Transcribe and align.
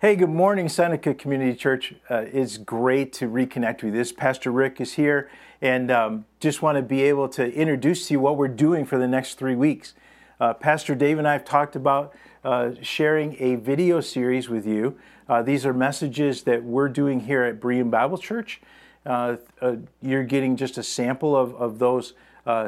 Hey, 0.00 0.14
good 0.14 0.30
morning, 0.30 0.68
Seneca 0.68 1.12
Community 1.12 1.56
Church. 1.56 1.92
Uh, 2.08 2.24
it's 2.32 2.56
great 2.56 3.12
to 3.14 3.28
reconnect 3.28 3.82
with 3.82 3.86
you. 3.86 3.90
This 3.90 4.12
Pastor 4.12 4.52
Rick 4.52 4.80
is 4.80 4.92
here, 4.92 5.28
and 5.60 5.90
um, 5.90 6.24
just 6.38 6.62
want 6.62 6.76
to 6.76 6.82
be 6.82 7.02
able 7.02 7.28
to 7.30 7.52
introduce 7.52 8.06
to 8.06 8.14
you 8.14 8.20
what 8.20 8.36
we're 8.36 8.46
doing 8.46 8.86
for 8.86 8.96
the 8.96 9.08
next 9.08 9.40
three 9.40 9.56
weeks. 9.56 9.94
Uh, 10.38 10.54
Pastor 10.54 10.94
Dave 10.94 11.18
and 11.18 11.26
I 11.26 11.32
have 11.32 11.44
talked 11.44 11.74
about 11.74 12.14
uh, 12.44 12.74
sharing 12.80 13.34
a 13.42 13.56
video 13.56 14.00
series 14.00 14.48
with 14.48 14.68
you. 14.68 14.96
Uh, 15.28 15.42
these 15.42 15.66
are 15.66 15.74
messages 15.74 16.44
that 16.44 16.62
we're 16.62 16.88
doing 16.88 17.18
here 17.18 17.42
at 17.42 17.58
Berean 17.58 17.90
Bible 17.90 18.18
Church. 18.18 18.60
Uh, 19.04 19.38
uh, 19.60 19.74
you're 20.00 20.22
getting 20.22 20.56
just 20.56 20.78
a 20.78 20.84
sample 20.84 21.34
of, 21.34 21.56
of 21.56 21.80
those 21.80 22.14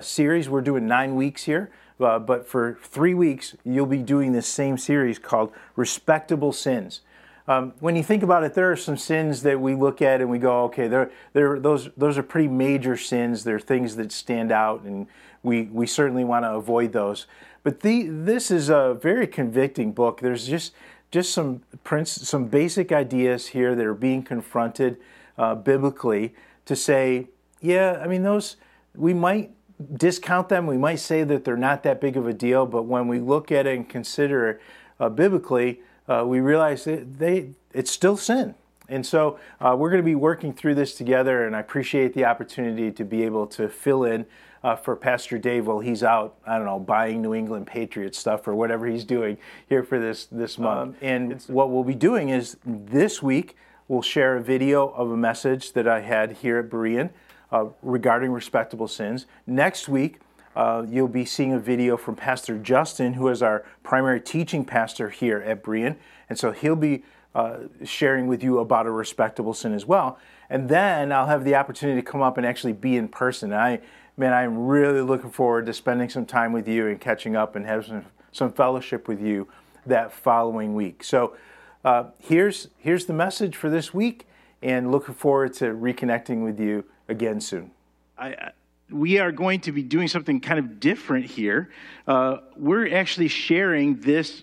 series. 0.01 0.49
We're 0.49 0.63
doing 0.63 0.89
nine 0.89 1.15
weeks 1.15 1.45
here. 1.45 1.71
but 1.97 2.49
for 2.49 2.77
three 2.83 3.15
weeks, 3.15 3.55
you'll 3.65 3.87
be 3.87 4.03
doing 4.03 4.33
this 4.33 4.49
same 4.49 4.77
series 4.77 5.21
called 5.21 5.53
Respectable 5.77 6.53
Sins. 6.53 7.03
Um, 7.51 7.73
when 7.81 7.97
you 7.97 8.05
think 8.05 8.23
about 8.23 8.45
it, 8.45 8.55
there 8.55 8.71
are 8.71 8.77
some 8.77 8.97
sins 8.97 9.43
that 9.43 9.61
we 9.61 9.75
look 9.75 10.01
at 10.01 10.21
and 10.21 10.31
we 10.31 10.39
go, 10.39 10.63
okay, 10.67 10.87
those, 10.87 11.89
those 11.97 12.17
are 12.17 12.23
pretty 12.23 12.47
major 12.47 12.97
sins. 12.97 13.43
They're 13.43 13.59
things 13.59 13.97
that 13.97 14.13
stand 14.13 14.53
out, 14.53 14.83
and 14.83 15.09
we, 15.43 15.63
we 15.63 15.85
certainly 15.85 16.23
want 16.23 16.45
to 16.45 16.53
avoid 16.53 16.93
those. 16.93 17.27
But 17.65 17.81
the, 17.81 18.07
this 18.07 18.53
is 18.53 18.69
a 18.69 18.97
very 19.03 19.27
convicting 19.27 19.91
book. 19.91 20.21
There's 20.21 20.47
just, 20.47 20.75
just 21.11 21.33
some, 21.33 21.63
some 22.05 22.45
basic 22.47 22.93
ideas 22.93 23.49
here 23.49 23.75
that 23.75 23.85
are 23.85 23.95
being 23.95 24.23
confronted 24.23 24.99
uh, 25.37 25.57
biblically 25.57 26.33
to 26.67 26.77
say, 26.77 27.31
yeah, 27.61 28.01
I 28.01 28.07
mean, 28.07 28.23
those, 28.23 28.59
we 28.95 29.13
might 29.13 29.51
discount 29.95 30.51
them. 30.51 30.69
We 30.69 30.79
might 30.79 31.01
say 31.01 31.25
that 31.25 31.45
they're 31.45 31.57
not 31.57 31.83
that 31.83 32.01
big 32.01 32.17
of 32.17 32.29
a 32.29 32.33
deal, 32.33 32.65
but 32.65 32.85
when 32.85 33.09
we 33.09 33.19
look 33.19 33.51
at 33.51 33.67
it 33.67 33.77
and 33.77 33.89
consider 33.89 34.51
it 34.51 34.61
uh, 35.01 35.09
biblically, 35.09 35.81
uh, 36.11 36.25
we 36.27 36.41
realize 36.41 36.85
that 36.85 37.19
they 37.19 37.51
it's 37.73 37.91
still 37.91 38.17
sin. 38.17 38.55
And 38.89 39.07
so 39.07 39.39
uh, 39.61 39.77
we're 39.79 39.91
going 39.91 40.03
to 40.03 40.07
be 40.07 40.17
working 40.17 40.53
through 40.53 40.75
this 40.75 40.95
together, 40.95 41.47
and 41.47 41.55
I 41.55 41.61
appreciate 41.61 42.13
the 42.13 42.25
opportunity 42.25 42.91
to 42.91 43.05
be 43.05 43.23
able 43.23 43.47
to 43.47 43.69
fill 43.69 44.03
in 44.03 44.27
uh, 44.65 44.75
for 44.75 44.97
Pastor 44.97 45.39
Dave 45.39 45.69
while 45.69 45.79
he's 45.79 46.03
out, 46.03 46.35
I 46.45 46.57
don't 46.57 46.67
know, 46.67 46.81
buying 46.81 47.23
New 47.23 47.33
England 47.33 47.69
Patriots 47.69 48.19
stuff 48.19 48.49
or 48.49 48.55
whatever 48.57 48.89
he's 48.89 49.05
doing 49.05 49.39
here 49.69 49.85
for 49.85 50.01
this, 50.01 50.27
this 50.27 50.59
month. 50.59 50.97
Um, 50.97 51.09
and 51.09 51.41
what 51.47 51.71
we'll 51.71 51.85
be 51.85 51.95
doing 51.95 52.31
is 52.31 52.57
this 52.65 53.23
week, 53.23 53.57
we'll 53.87 54.03
share 54.03 54.37
a 54.37 54.43
video 54.43 54.89
of 54.89 55.13
a 55.13 55.17
message 55.17 55.73
that 55.75 55.87
I 55.87 56.01
had 56.01 56.33
here 56.33 56.59
at 56.59 56.69
Berean 56.69 57.11
uh, 57.53 57.67
regarding 57.83 58.33
respectable 58.33 58.89
sins. 58.89 59.27
Next 59.47 59.89
week, 59.89 60.19
uh, 60.57 60.85
you'll 60.89 61.09
be 61.09 61.25
seeing 61.25 61.53
a 61.53 61.59
video 61.59 61.97
from 61.97 62.17
Pastor 62.17 62.59
Justin, 62.59 63.15
who 63.15 63.29
is 63.29 63.43
our 63.43 63.65
primary 63.83 64.21
teaching 64.21 64.65
pastor 64.65 65.11
here 65.11 65.39
at 65.39 65.63
Berean. 65.63 65.97
And 66.29 66.39
so 66.39 66.51
he'll 66.53 66.77
be 66.77 67.05
uh, 67.35 67.59
sharing 67.85 68.27
with 68.27 68.43
you 68.43 68.59
about 68.59 68.87
a 68.87 68.91
respectable 68.91 69.55
sin 69.55 69.73
as 69.73 69.87
well. 69.87 70.19
And 70.49 70.69
then 70.69 71.13
I'll 71.13 71.27
have 71.27 71.45
the 71.45 71.55
opportunity 71.55 72.01
to 72.01 72.05
come 72.05 72.23
up 72.23 72.37
and 72.37 72.45
actually 72.45 72.73
be 72.73 72.97
in 72.97 73.09
person. 73.09 73.53
And 73.53 73.61
I, 73.61 73.81
man, 74.17 74.33
I'm 74.33 74.67
really 74.67 75.01
looking 75.01 75.31
forward 75.31 75.67
to 75.67 75.73
spending 75.73 76.09
some 76.09 76.27
time 76.27 76.53
with 76.53 76.67
you 76.67 76.89
and 76.89 77.01
catching 77.01 77.37
up 77.37 77.55
and 77.55 77.65
having 77.65 77.87
some, 77.87 78.07
some 78.33 78.53
fellowship 78.53 79.07
with 79.07 79.21
you 79.21 79.47
that 79.87 80.13
following 80.13 80.75
week. 80.75 81.05
So 81.05 81.37
uh, 81.85 82.05
here's, 82.19 82.69
here's 82.79 83.07
the 83.07 83.13
message 83.13 83.57
for 83.57 83.71
this 83.71 83.95
week, 83.95 84.27
and 84.61 84.91
looking 84.91 85.15
forward 85.15 85.55
to 85.55 85.67
reconnecting 85.67 86.45
with 86.45 86.61
you 86.61 86.85
again 87.09 87.41
soon. 87.41 87.71
I, 88.19 88.51
we 88.91 89.19
are 89.19 89.33
going 89.33 89.61
to 89.61 89.73
be 89.73 89.83
doing 89.83 90.09
something 90.09 90.41
kind 90.41 90.59
of 90.59 90.81
different 90.81 91.27
here. 91.27 91.71
Uh, 92.07 92.39
we're 92.57 92.93
actually 92.95 93.29
sharing 93.29 94.01
this, 94.01 94.43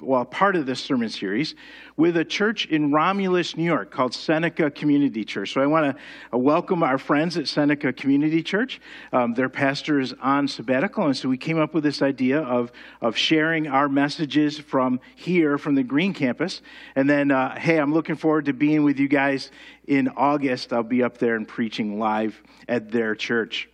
well, 0.00 0.24
part 0.24 0.56
of 0.56 0.66
this 0.66 0.80
sermon 0.80 1.08
series 1.08 1.54
with 1.96 2.16
a 2.16 2.24
church 2.24 2.66
in 2.66 2.92
Romulus, 2.92 3.56
New 3.56 3.64
York 3.64 3.90
called 3.90 4.12
Seneca 4.12 4.70
Community 4.70 5.24
Church. 5.24 5.54
So 5.54 5.62
I 5.62 5.66
want 5.66 5.96
to 5.96 6.02
uh, 6.34 6.38
welcome 6.38 6.82
our 6.82 6.98
friends 6.98 7.38
at 7.38 7.48
Seneca 7.48 7.92
Community 7.92 8.42
Church. 8.42 8.80
Um, 9.12 9.34
their 9.34 9.48
pastor 9.48 9.98
is 9.98 10.14
on 10.20 10.46
sabbatical, 10.46 11.06
and 11.06 11.16
so 11.16 11.28
we 11.28 11.38
came 11.38 11.58
up 11.58 11.72
with 11.72 11.84
this 11.84 12.02
idea 12.02 12.40
of, 12.40 12.72
of 13.00 13.16
sharing 13.16 13.66
our 13.66 13.88
messages 13.88 14.58
from 14.58 15.00
here, 15.14 15.56
from 15.56 15.74
the 15.74 15.82
Green 15.82 16.12
Campus. 16.12 16.60
And 16.96 17.08
then, 17.08 17.30
uh, 17.30 17.58
hey, 17.58 17.78
I'm 17.78 17.94
looking 17.94 18.16
forward 18.16 18.44
to 18.46 18.52
being 18.52 18.84
with 18.84 18.98
you 18.98 19.08
guys 19.08 19.50
in 19.86 20.08
August. 20.08 20.72
I'll 20.72 20.82
be 20.82 21.02
up 21.02 21.16
there 21.16 21.36
and 21.36 21.48
preaching 21.48 21.98
live 21.98 22.42
at 22.68 22.90
their 22.90 23.14
church. 23.14 23.68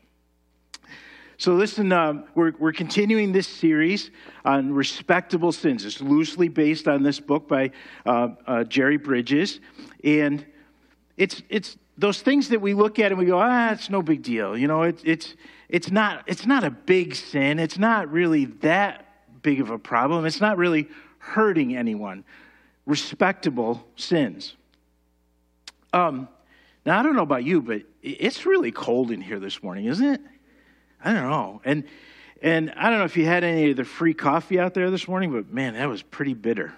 So, 1.42 1.54
listen, 1.54 1.90
uh, 1.90 2.22
we're, 2.36 2.52
we're 2.60 2.72
continuing 2.72 3.32
this 3.32 3.48
series 3.48 4.12
on 4.44 4.72
respectable 4.72 5.50
sins. 5.50 5.84
It's 5.84 6.00
loosely 6.00 6.46
based 6.46 6.86
on 6.86 7.02
this 7.02 7.18
book 7.18 7.48
by 7.48 7.72
uh, 8.06 8.28
uh, 8.46 8.62
Jerry 8.62 8.96
Bridges. 8.96 9.58
And 10.04 10.46
it's, 11.16 11.42
it's 11.48 11.76
those 11.98 12.22
things 12.22 12.50
that 12.50 12.60
we 12.60 12.74
look 12.74 13.00
at 13.00 13.10
and 13.10 13.18
we 13.18 13.26
go, 13.26 13.40
ah, 13.40 13.72
it's 13.72 13.90
no 13.90 14.02
big 14.02 14.22
deal. 14.22 14.56
You 14.56 14.68
know, 14.68 14.84
it, 14.84 15.00
it's, 15.02 15.34
it's, 15.68 15.90
not, 15.90 16.22
it's 16.28 16.46
not 16.46 16.62
a 16.62 16.70
big 16.70 17.16
sin. 17.16 17.58
It's 17.58 17.76
not 17.76 18.12
really 18.12 18.44
that 18.60 19.04
big 19.42 19.60
of 19.60 19.70
a 19.70 19.80
problem. 19.80 20.24
It's 20.26 20.40
not 20.40 20.58
really 20.58 20.88
hurting 21.18 21.76
anyone. 21.76 22.22
Respectable 22.86 23.84
sins. 23.96 24.54
Um, 25.92 26.28
now, 26.86 27.00
I 27.00 27.02
don't 27.02 27.16
know 27.16 27.22
about 27.22 27.42
you, 27.42 27.60
but 27.60 27.82
it's 28.00 28.46
really 28.46 28.70
cold 28.70 29.10
in 29.10 29.20
here 29.20 29.40
this 29.40 29.60
morning, 29.60 29.86
isn't 29.86 30.06
it? 30.06 30.20
I 31.04 31.12
don't 31.12 31.28
know. 31.28 31.60
And 31.64 31.84
and 32.40 32.72
I 32.76 32.90
don't 32.90 32.98
know 32.98 33.04
if 33.04 33.16
you 33.16 33.24
had 33.24 33.44
any 33.44 33.70
of 33.70 33.76
the 33.76 33.84
free 33.84 34.14
coffee 34.14 34.58
out 34.58 34.74
there 34.74 34.90
this 34.90 35.06
morning, 35.06 35.30
but 35.32 35.52
man, 35.52 35.74
that 35.74 35.88
was 35.88 36.02
pretty 36.02 36.34
bitter. 36.34 36.74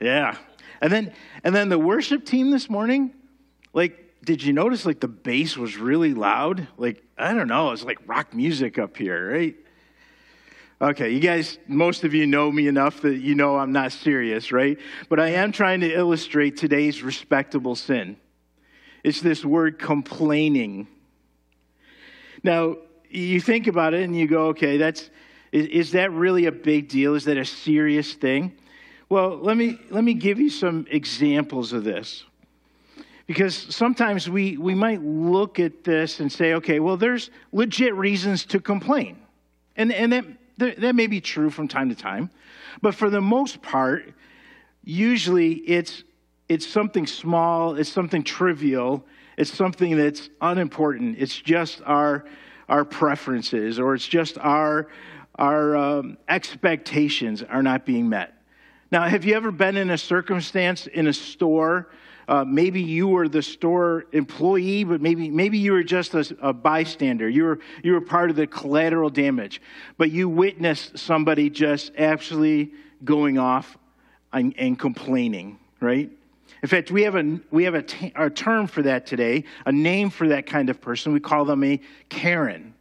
Yeah. 0.00 0.36
And 0.80 0.92
then 0.92 1.12
and 1.44 1.54
then 1.54 1.68
the 1.68 1.78
worship 1.78 2.24
team 2.24 2.50
this 2.50 2.70
morning, 2.70 3.12
like 3.72 4.04
did 4.24 4.42
you 4.42 4.52
notice 4.52 4.84
like 4.86 5.00
the 5.00 5.08
bass 5.08 5.56
was 5.56 5.76
really 5.76 6.14
loud? 6.14 6.66
Like 6.76 7.02
I 7.16 7.34
don't 7.34 7.48
know, 7.48 7.72
it's 7.72 7.84
like 7.84 7.98
rock 8.06 8.34
music 8.34 8.78
up 8.78 8.96
here, 8.96 9.32
right? 9.32 9.56
Okay, 10.80 11.10
you 11.10 11.18
guys, 11.18 11.58
most 11.66 12.04
of 12.04 12.14
you 12.14 12.24
know 12.24 12.52
me 12.52 12.68
enough 12.68 13.00
that 13.00 13.16
you 13.16 13.34
know 13.34 13.56
I'm 13.56 13.72
not 13.72 13.90
serious, 13.90 14.52
right? 14.52 14.78
But 15.08 15.18
I 15.18 15.30
am 15.30 15.50
trying 15.50 15.80
to 15.80 15.92
illustrate 15.92 16.56
today's 16.56 17.02
respectable 17.02 17.74
sin. 17.74 18.16
It's 19.04 19.20
this 19.20 19.44
word 19.44 19.78
complaining. 19.78 20.88
Now, 22.42 22.76
you 23.10 23.40
think 23.40 23.66
about 23.66 23.94
it 23.94 24.02
and 24.02 24.16
you 24.16 24.26
go, 24.26 24.48
okay, 24.48 24.76
that's, 24.76 25.10
is, 25.52 25.66
is 25.66 25.92
that 25.92 26.12
really 26.12 26.46
a 26.46 26.52
big 26.52 26.88
deal? 26.88 27.14
Is 27.14 27.24
that 27.24 27.36
a 27.36 27.44
serious 27.44 28.14
thing? 28.14 28.52
Well, 29.08 29.38
let 29.38 29.56
me, 29.56 29.78
let 29.90 30.04
me 30.04 30.14
give 30.14 30.38
you 30.38 30.50
some 30.50 30.86
examples 30.90 31.72
of 31.72 31.84
this. 31.84 32.24
Because 33.26 33.54
sometimes 33.54 34.28
we, 34.28 34.56
we 34.56 34.74
might 34.74 35.02
look 35.02 35.60
at 35.60 35.84
this 35.84 36.20
and 36.20 36.32
say, 36.32 36.54
okay, 36.54 36.80
well, 36.80 36.96
there's 36.96 37.30
legit 37.52 37.94
reasons 37.94 38.46
to 38.46 38.60
complain. 38.60 39.18
And, 39.76 39.92
and 39.92 40.12
that, 40.58 40.80
that 40.80 40.94
may 40.94 41.06
be 41.06 41.20
true 41.20 41.50
from 41.50 41.68
time 41.68 41.90
to 41.90 41.94
time. 41.94 42.30
But 42.80 42.94
for 42.94 43.10
the 43.10 43.20
most 43.20 43.60
part, 43.60 44.14
usually 44.82 45.54
it's 45.54 46.04
it's 46.48 46.66
something 46.66 47.06
small, 47.06 47.76
it's 47.76 47.92
something 47.92 48.22
trivial, 48.22 49.04
it's 49.36 49.52
something 49.52 49.96
that's 49.96 50.30
unimportant. 50.40 51.16
It's 51.18 51.38
just 51.38 51.80
our, 51.84 52.24
our 52.68 52.84
preferences 52.84 53.78
or 53.78 53.94
it's 53.94 54.08
just 54.08 54.38
our, 54.38 54.88
our 55.36 55.76
um, 55.76 56.18
expectations 56.28 57.42
are 57.42 57.62
not 57.62 57.86
being 57.86 58.08
met. 58.08 58.34
Now, 58.90 59.06
have 59.06 59.24
you 59.24 59.34
ever 59.34 59.50
been 59.50 59.76
in 59.76 59.90
a 59.90 59.98
circumstance 59.98 60.86
in 60.86 61.06
a 61.06 61.12
store? 61.12 61.90
Uh, 62.26 62.44
maybe 62.44 62.80
you 62.80 63.06
were 63.06 63.28
the 63.28 63.42
store 63.42 64.06
employee, 64.12 64.84
but 64.84 65.00
maybe, 65.00 65.30
maybe 65.30 65.58
you 65.58 65.72
were 65.72 65.82
just 65.82 66.14
a, 66.14 66.36
a, 66.40 66.52
bystander. 66.52 67.28
You 67.28 67.44
were, 67.44 67.58
you 67.82 67.92
were 67.92 68.00
part 68.00 68.30
of 68.30 68.36
the 68.36 68.46
collateral 68.46 69.10
damage, 69.10 69.62
but 69.98 70.10
you 70.10 70.28
witnessed 70.28 70.98
somebody 70.98 71.48
just 71.48 71.92
absolutely 71.96 72.72
going 73.04 73.38
off 73.38 73.78
and, 74.32 74.54
and 74.58 74.78
complaining, 74.78 75.58
right? 75.80 76.10
In 76.62 76.68
fact, 76.68 76.90
we 76.90 77.02
have, 77.02 77.14
a, 77.14 77.40
we 77.50 77.64
have 77.64 77.74
a, 77.74 77.82
t- 77.82 78.12
a 78.16 78.28
term 78.28 78.66
for 78.66 78.82
that 78.82 79.06
today, 79.06 79.44
a 79.64 79.72
name 79.72 80.10
for 80.10 80.28
that 80.28 80.46
kind 80.46 80.70
of 80.70 80.80
person. 80.80 81.12
We 81.12 81.20
call 81.20 81.44
them 81.44 81.62
a 81.62 81.80
Karen. 82.08 82.74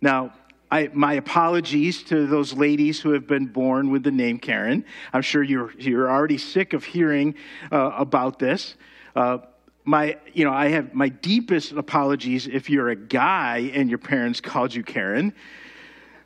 Now, 0.00 0.32
I, 0.70 0.90
my 0.92 1.14
apologies 1.14 2.02
to 2.04 2.26
those 2.26 2.52
ladies 2.52 3.00
who 3.00 3.12
have 3.12 3.26
been 3.26 3.46
born 3.46 3.90
with 3.90 4.02
the 4.02 4.10
name 4.10 4.38
Karen. 4.38 4.84
I'm 5.12 5.22
sure 5.22 5.42
you're, 5.42 5.72
you're 5.78 6.10
already 6.10 6.38
sick 6.38 6.72
of 6.72 6.84
hearing 6.84 7.34
uh, 7.70 7.92
about 7.96 8.38
this. 8.38 8.76
Uh, 9.14 9.38
my, 9.84 10.18
you 10.32 10.44
know, 10.44 10.52
I 10.52 10.68
have 10.68 10.94
my 10.94 11.10
deepest 11.10 11.72
apologies 11.72 12.46
if 12.46 12.70
you're 12.70 12.88
a 12.88 12.96
guy 12.96 13.70
and 13.74 13.88
your 13.88 13.98
parents 13.98 14.40
called 14.40 14.74
you 14.74 14.82
Karen. 14.82 15.34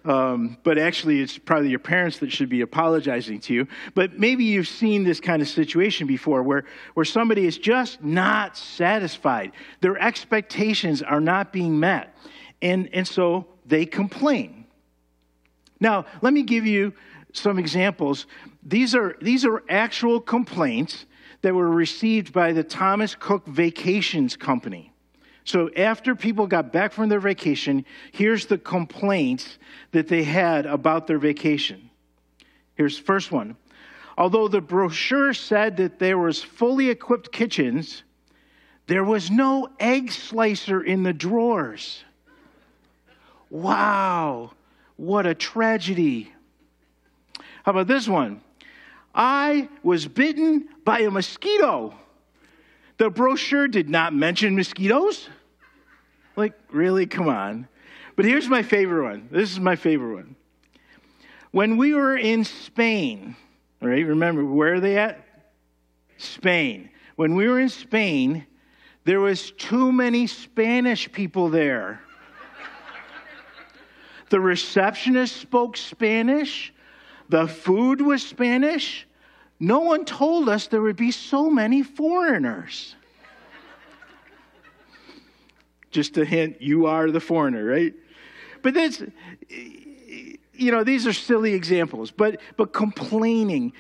Um, 0.05 0.57
but 0.63 0.79
actually, 0.79 1.21
it's 1.21 1.37
probably 1.37 1.71
your 1.71 1.79
parents 1.81 2.19
that 2.19 2.33
should 2.33 2.49
be 2.49 2.61
apologizing 2.61 3.41
to 3.41 3.55
you. 3.55 3.69
But 3.95 4.19
maybe 4.19 4.45
you've 4.45 4.69
seen 4.69 5.05
this 5.05 5.21
kind 5.21 5.43
of 5.43 5.49
situation 5.49 6.07
before 6.07 6.43
where, 6.43 6.65
where 6.95 7.05
somebody 7.05 7.47
is 7.47 7.59
just 7.59 8.03
not 8.03 8.57
satisfied. 8.57 9.53
Their 9.81 9.99
expectations 9.99 11.03
are 11.03 11.21
not 11.21 11.53
being 11.53 11.79
met. 11.79 12.17
And, 12.63 12.89
and 12.93 13.07
so 13.07 13.47
they 13.67 13.87
complain. 13.87 14.67
Now, 15.81 16.07
let 16.23 16.33
me 16.33 16.43
give 16.43 16.67
you 16.67 16.93
some 17.33 17.59
examples. 17.59 18.27
These 18.63 18.95
are, 18.95 19.17
these 19.21 19.45
are 19.45 19.63
actual 19.69 20.21
complaints 20.21 21.07
that 21.43 21.55
were 21.55 21.71
received 21.71 22.33
by 22.33 22.53
the 22.53 22.65
Thomas 22.65 23.15
Cook 23.15 23.47
Vacations 23.47 24.37
Company. 24.37 24.93
So 25.49 25.71
after 25.79 26.15
people 26.15 26.47
got 26.47 26.75
back 26.75 26.93
from 26.93 27.09
their 27.09 27.21
vacation, 27.21 27.87
here's 28.13 28.45
the 28.45 28.59
complaints 28.59 29.57
that 29.93 30.07
they 30.07 30.23
had 30.23 30.67
about 30.67 31.07
their 31.07 31.19
vacation. 31.19 31.89
Here's 32.75 32.99
first 32.99 33.33
one. 33.33 33.57
Although 34.19 34.49
the 34.49 34.61
brochure 34.61 35.33
said 35.33 35.79
that 35.79 35.99
there 35.99 36.19
was 36.19 36.43
fully 36.43 36.91
equipped 36.91 37.33
kitchens, 37.33 38.03
there 38.89 39.05
was 39.05 39.31
no 39.31 39.71
egg 39.81 40.13
slicer 40.13 40.83
in 40.83 41.03
the 41.03 41.15
drawers. 41.15 42.05
Wow, 43.49 44.51
what 44.97 45.25
a 45.25 45.35
tragedy. 45.35 46.31
How 47.63 47.73
about 47.73 47.87
this 47.87 48.07
one? 48.07 48.43
I 49.15 49.71
was 49.83 50.07
bitten 50.07 50.69
by 50.85 50.99
a 50.99 51.11
mosquito. 51.11 51.95
The 52.99 53.09
brochure 53.09 53.67
did 53.67 53.89
not 53.89 54.13
mention 54.13 54.55
mosquitoes. 54.55 55.31
Like, 56.39 56.55
really? 56.71 57.05
Come 57.05 57.29
on. 57.29 57.67
But 58.15 58.25
here's 58.25 58.49
my 58.49 58.63
favorite 58.63 59.03
one. 59.03 59.29
This 59.33 59.51
is 59.51 59.59
my 59.59 59.75
favorite 59.75 60.15
one. 60.15 60.37
When 61.51 61.77
we 61.77 61.95
were 61.95 62.17
in 62.17 62.45
Spain, 62.45 63.35
all 63.83 63.89
right, 63.89 64.07
remember, 64.07 64.45
where 64.45 64.75
are 64.75 64.81
they 64.81 64.99
at? 64.99 65.27
Spain. 66.17 66.91
When 67.17 67.35
we 67.35 67.49
were 67.49 67.59
in 67.59 67.69
Spain, 67.69 68.47
there 69.03 69.19
was 69.19 69.51
too 69.51 69.91
many 69.91 70.29
Spanish 70.29 71.11
people 71.11 71.49
there. 71.49 72.03
the 74.31 74.39
receptionist 74.39 75.39
spoke 75.39 75.77
Spanish. 75.77 76.73
The 77.31 77.49
food 77.49 78.01
was 78.01 78.25
Spanish. 78.25 79.09
No 79.59 79.81
one 79.81 80.05
told 80.05 80.49
us 80.49 80.69
there 80.69 80.83
would 80.83 80.95
be 80.95 81.11
so 81.11 81.51
many 81.51 81.83
foreigners. 81.83 82.95
Just 85.91 86.17
a 86.19 86.25
hint, 86.25 86.61
you 86.61 86.87
are 86.87 87.11
the 87.11 87.21
foreigner, 87.21 87.65
right? 87.65 87.95
But 88.63 88.75
this, 88.75 89.03
you 89.49 90.73
know, 90.73 90.85
these 90.85 91.07
are 91.07 91.13
silly 91.13 91.55
examples, 91.55 92.11
but, 92.11 92.41
but 92.57 92.73
complaining, 92.73 93.73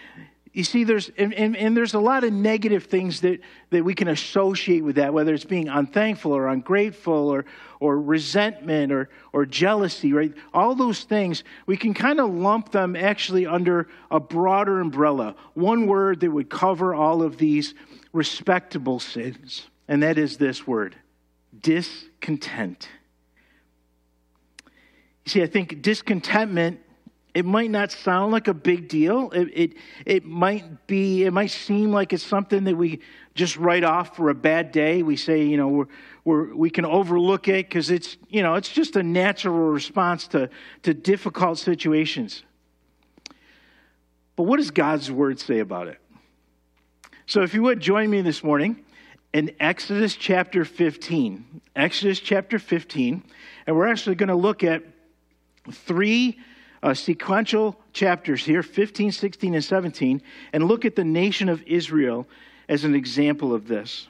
you 0.52 0.64
see, 0.64 0.84
there's, 0.84 1.10
and, 1.18 1.34
and, 1.34 1.56
and, 1.56 1.76
there's 1.76 1.94
a 1.94 2.00
lot 2.00 2.24
of 2.24 2.32
negative 2.32 2.84
things 2.84 3.20
that, 3.20 3.40
that 3.70 3.84
we 3.84 3.94
can 3.94 4.08
associate 4.08 4.82
with 4.82 4.96
that, 4.96 5.12
whether 5.12 5.34
it's 5.34 5.44
being 5.44 5.68
unthankful 5.68 6.32
or 6.32 6.48
ungrateful 6.48 7.28
or, 7.28 7.44
or 7.80 8.00
resentment 8.00 8.90
or, 8.90 9.08
or 9.32 9.44
jealousy, 9.44 10.12
right? 10.12 10.32
All 10.54 10.74
those 10.74 11.04
things, 11.04 11.44
we 11.66 11.76
can 11.76 11.94
kind 11.94 12.20
of 12.20 12.30
lump 12.30 12.72
them 12.72 12.96
actually 12.96 13.46
under 13.46 13.88
a 14.10 14.18
broader 14.18 14.80
umbrella. 14.80 15.34
One 15.54 15.86
word 15.86 16.20
that 16.20 16.30
would 16.30 16.48
cover 16.48 16.94
all 16.94 17.22
of 17.22 17.36
these 17.36 17.74
respectable 18.12 19.00
sins, 19.00 19.68
and 19.86 20.02
that 20.02 20.16
is 20.16 20.38
this 20.38 20.66
word 20.66 20.96
discontent. 21.58 22.88
You 25.24 25.30
see, 25.30 25.42
I 25.42 25.46
think 25.46 25.82
discontentment 25.82 26.80
it 27.34 27.44
might 27.44 27.70
not 27.70 27.92
sound 27.92 28.32
like 28.32 28.48
a 28.48 28.54
big 28.54 28.88
deal. 28.88 29.30
It, 29.30 29.48
it, 29.52 29.72
it 30.04 30.24
might 30.24 30.86
be, 30.88 31.24
it 31.24 31.32
might 31.32 31.50
seem 31.50 31.92
like 31.92 32.12
it's 32.12 32.22
something 32.22 32.64
that 32.64 32.76
we 32.76 32.98
just 33.34 33.56
write 33.56 33.84
off 33.84 34.16
for 34.16 34.30
a 34.30 34.34
bad 34.34 34.72
day. 34.72 35.04
We 35.04 35.16
say, 35.16 35.44
you 35.44 35.56
know, 35.56 35.68
we're, 35.68 35.86
we're, 36.24 36.54
we 36.56 36.68
can 36.68 36.84
overlook 36.84 37.46
it 37.46 37.68
because 37.68 37.90
it's, 37.90 38.16
you 38.28 38.42
know, 38.42 38.54
it's 38.54 38.70
just 38.70 38.96
a 38.96 39.04
natural 39.04 39.70
response 39.70 40.26
to, 40.28 40.50
to 40.82 40.94
difficult 40.94 41.58
situations. 41.58 42.42
But 44.34 44.42
what 44.42 44.56
does 44.56 44.72
God's 44.72 45.08
word 45.08 45.38
say 45.38 45.60
about 45.60 45.86
it? 45.86 46.00
So 47.26 47.42
if 47.42 47.54
you 47.54 47.62
would 47.62 47.78
join 47.78 48.10
me 48.10 48.20
this 48.22 48.42
morning 48.42 48.84
in 49.32 49.52
Exodus 49.60 50.16
chapter 50.16 50.64
15. 50.64 51.60
Exodus 51.76 52.20
chapter 52.20 52.58
15. 52.58 53.22
And 53.66 53.76
we're 53.76 53.88
actually 53.88 54.16
going 54.16 54.28
to 54.28 54.34
look 54.34 54.64
at 54.64 54.82
three 55.70 56.38
uh, 56.82 56.94
sequential 56.94 57.78
chapters 57.92 58.44
here 58.44 58.62
15, 58.62 59.12
16, 59.12 59.54
and 59.54 59.64
17 59.64 60.22
and 60.52 60.64
look 60.64 60.84
at 60.84 60.96
the 60.96 61.04
nation 61.04 61.48
of 61.48 61.62
Israel 61.66 62.26
as 62.68 62.84
an 62.84 62.94
example 62.94 63.52
of 63.52 63.66
this. 63.66 64.06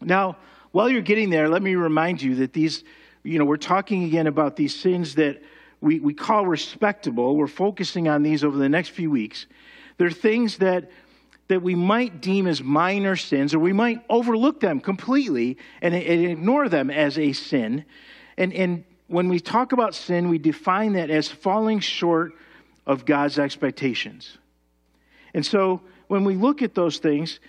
Now, 0.00 0.36
while 0.72 0.88
you're 0.88 1.02
getting 1.02 1.30
there, 1.30 1.48
let 1.48 1.62
me 1.62 1.74
remind 1.74 2.20
you 2.20 2.36
that 2.36 2.52
these, 2.52 2.82
you 3.22 3.38
know, 3.38 3.44
we're 3.44 3.56
talking 3.56 4.04
again 4.04 4.26
about 4.26 4.56
these 4.56 4.74
sins 4.74 5.14
that 5.14 5.42
we, 5.80 6.00
we 6.00 6.14
call 6.14 6.46
respectable. 6.46 7.36
We're 7.36 7.46
focusing 7.46 8.08
on 8.08 8.22
these 8.22 8.42
over 8.42 8.56
the 8.56 8.68
next 8.68 8.90
few 8.90 9.10
weeks. 9.10 9.46
They're 9.98 10.10
things 10.10 10.58
that 10.58 10.90
that 11.48 11.62
we 11.62 11.74
might 11.74 12.20
deem 12.20 12.46
as 12.46 12.62
minor 12.62 13.16
sins, 13.16 13.54
or 13.54 13.58
we 13.58 13.72
might 13.72 14.02
overlook 14.08 14.60
them 14.60 14.80
completely 14.80 15.58
and, 15.80 15.94
and 15.94 16.24
ignore 16.26 16.68
them 16.68 16.90
as 16.90 17.18
a 17.18 17.32
sin. 17.32 17.84
And, 18.38 18.52
and 18.54 18.84
when 19.08 19.28
we 19.28 19.40
talk 19.40 19.72
about 19.72 19.94
sin, 19.94 20.28
we 20.28 20.38
define 20.38 20.94
that 20.94 21.10
as 21.10 21.28
falling 21.28 21.80
short 21.80 22.32
of 22.86 23.04
God's 23.04 23.38
expectations. 23.38 24.38
And 25.34 25.44
so 25.44 25.82
when 26.08 26.24
we 26.24 26.34
look 26.34 26.62
at 26.62 26.74
those 26.74 26.98
things, 26.98 27.40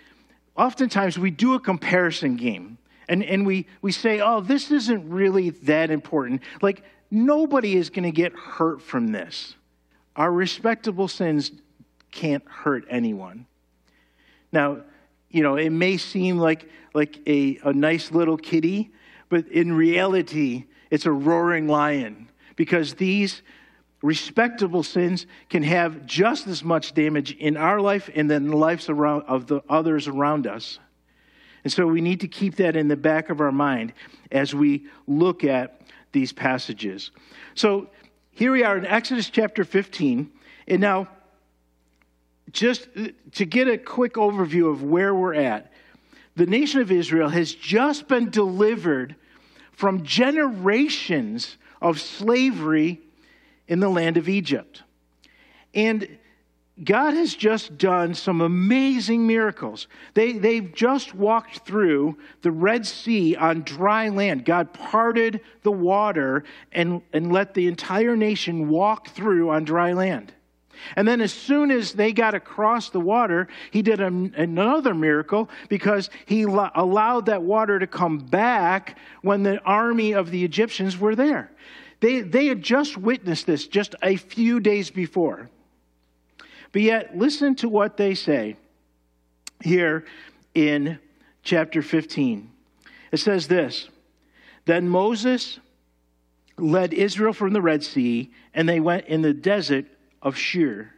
oftentimes 0.56 1.18
we 1.18 1.32
do 1.32 1.54
a 1.54 1.60
comparison 1.60 2.36
game. 2.36 2.78
And, 3.10 3.24
and 3.24 3.46
we, 3.46 3.68
we 3.82 3.92
say, 3.92 4.22
oh, 4.22 4.42
this 4.42 4.72
isn't 4.72 5.10
really 5.10 5.52
that 5.52 5.92
important. 5.92 6.42
Like, 6.62 6.84
nobody 7.12 7.76
is 7.76 7.90
going 7.90 8.04
to 8.04 8.12
get 8.12 8.34
hurt 8.34 8.82
from 8.82 9.12
this. 9.12 9.56
Our 10.16 10.32
respectable 10.32 11.08
sins 11.08 11.52
can't 12.12 12.44
hurt 12.48 12.86
anyone. 12.90 13.46
Now, 14.54 14.84
you 15.30 15.44
know, 15.44 15.56
it 15.56 15.72
may 15.72 15.98
seem 15.98 16.38
like, 16.38 16.70
like 16.94 17.20
a, 17.28 17.60
a 17.64 17.74
nice 17.74 18.12
little 18.12 18.38
kitty, 18.38 18.92
but 19.28 19.48
in 19.48 19.74
reality, 19.74 20.66
it's 20.92 21.08
a 21.08 21.12
roaring 21.12 21.68
lion 21.68 22.30
because 22.56 22.94
these 22.94 23.42
respectable 24.04 24.84
sins 24.84 25.26
can 25.50 25.64
have 25.64 26.06
just 26.06 26.46
as 26.46 26.64
much 26.64 26.94
damage 26.94 27.32
in 27.38 27.58
our 27.58 27.82
life 27.82 28.10
and 28.14 28.30
then 28.30 28.48
the 28.48 28.56
lives 28.56 28.90
around, 28.90 29.24
of 29.24 29.48
the 29.48 29.62
others 29.68 30.08
around 30.08 30.46
us. 30.46 30.78
And 31.64 31.72
so 31.72 31.88
we 31.88 32.02
need 32.02 32.20
to 32.20 32.28
keep 32.28 32.58
that 32.58 32.76
in 32.76 32.90
the 32.90 32.98
back 32.98 33.30
of 33.30 33.42
our 33.42 33.52
mind 33.52 33.94
as 34.32 34.54
we 34.54 34.86
look 35.08 35.44
at 35.44 35.82
these 36.12 36.32
passages. 36.32 37.12
So 37.56 37.90
here 38.32 38.52
we 38.52 38.64
are 38.64 38.78
in 38.78 38.86
Exodus 38.86 39.30
chapter 39.30 39.64
15. 39.64 40.30
And 40.68 40.82
now, 40.82 41.08
just 42.54 42.88
uh, 42.96 43.08
to 43.34 43.46
get 43.46 43.68
a 43.68 43.78
quick 43.78 44.14
overview 44.14 44.72
of 44.72 44.84
where 44.84 45.14
we're 45.14 45.34
at, 45.34 45.72
the 46.36 46.46
nation 46.46 46.80
of 46.80 46.92
Israel 46.92 47.30
has 47.30 47.54
just 47.54 48.08
been 48.08 48.30
delivered 48.30 49.16
from 49.72 50.04
generations 50.04 51.58
of 51.82 52.00
slavery 52.00 53.02
in 53.68 53.80
the 53.80 53.90
land 53.90 54.18
of 54.18 54.30
Egypt. 54.30 54.84
And 55.74 56.08
God 56.84 57.14
has 57.14 57.36
just 57.36 57.78
done 57.78 58.16
some 58.16 58.42
amazing 58.42 59.28
miracles. 59.28 59.88
They, 60.16 60.34
they've 60.34 60.74
just 60.74 61.14
walked 61.14 61.60
through 61.60 62.18
the 62.42 62.52
Red 62.52 62.86
Sea 62.86 63.36
on 63.36 63.62
dry 63.62 64.10
land. 64.10 64.44
God 64.44 64.74
parted 64.74 65.42
the 65.62 65.72
water 65.72 66.44
and, 66.72 67.02
and 67.14 67.32
let 67.32 67.54
the 67.54 67.68
entire 67.68 68.16
nation 68.16 68.70
walk 68.70 69.10
through 69.10 69.52
on 69.52 69.66
dry 69.66 69.94
land. 69.94 70.34
And 70.96 71.08
then, 71.08 71.22
as 71.22 71.34
soon 71.34 71.72
as 71.72 71.94
they 71.94 72.14
got 72.14 72.34
across 72.34 72.90
the 72.90 73.00
water, 73.00 73.48
he 73.72 73.82
did 73.82 74.00
another 74.00 74.94
miracle 74.94 75.50
because 75.70 76.10
he 76.26 76.46
lo- 76.46 76.70
allowed 76.76 77.28
that 77.28 77.44
water 77.44 77.80
to 77.80 77.88
come 77.88 78.18
back 78.20 78.98
when 79.22 79.44
the 79.44 79.60
army 79.62 80.14
of 80.14 80.32
the 80.32 80.44
Egyptians 80.44 80.98
were 80.98 81.16
there. 81.16 81.52
They, 82.00 82.22
they 82.22 82.48
had 82.48 82.62
just 82.62 82.98
witnessed 82.98 83.46
this 83.46 83.68
just 83.68 83.96
a 84.04 84.18
few 84.18 84.60
days 84.60 84.90
before. 84.90 85.50
But 86.74 86.82
yet, 86.82 87.18
listen 87.18 87.56
to 87.56 87.70
what 87.70 87.98
they 87.98 88.16
say 88.16 88.58
here 89.64 90.06
in 90.54 91.00
chapter 91.44 91.82
15. 91.82 92.52
It 93.12 93.18
says 93.18 93.48
this 93.48 93.90
Then 94.66 94.90
Moses 94.90 95.60
led 96.58 96.94
Israel 96.94 97.34
from 97.34 97.54
the 97.54 97.62
Red 97.62 97.84
Sea, 97.84 98.32
and 98.54 98.68
they 98.68 98.80
went 98.80 99.06
in 99.06 99.22
the 99.22 99.34
desert 99.34 99.86
of 100.24 100.36
Shur. 100.36 100.90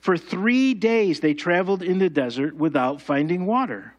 For 0.00 0.18
three 0.18 0.74
days 0.74 1.20
they 1.20 1.34
traveled 1.34 1.82
in 1.82 1.98
the 1.98 2.10
desert 2.10 2.54
without 2.54 3.00
finding 3.00 3.46
water. 3.46 3.94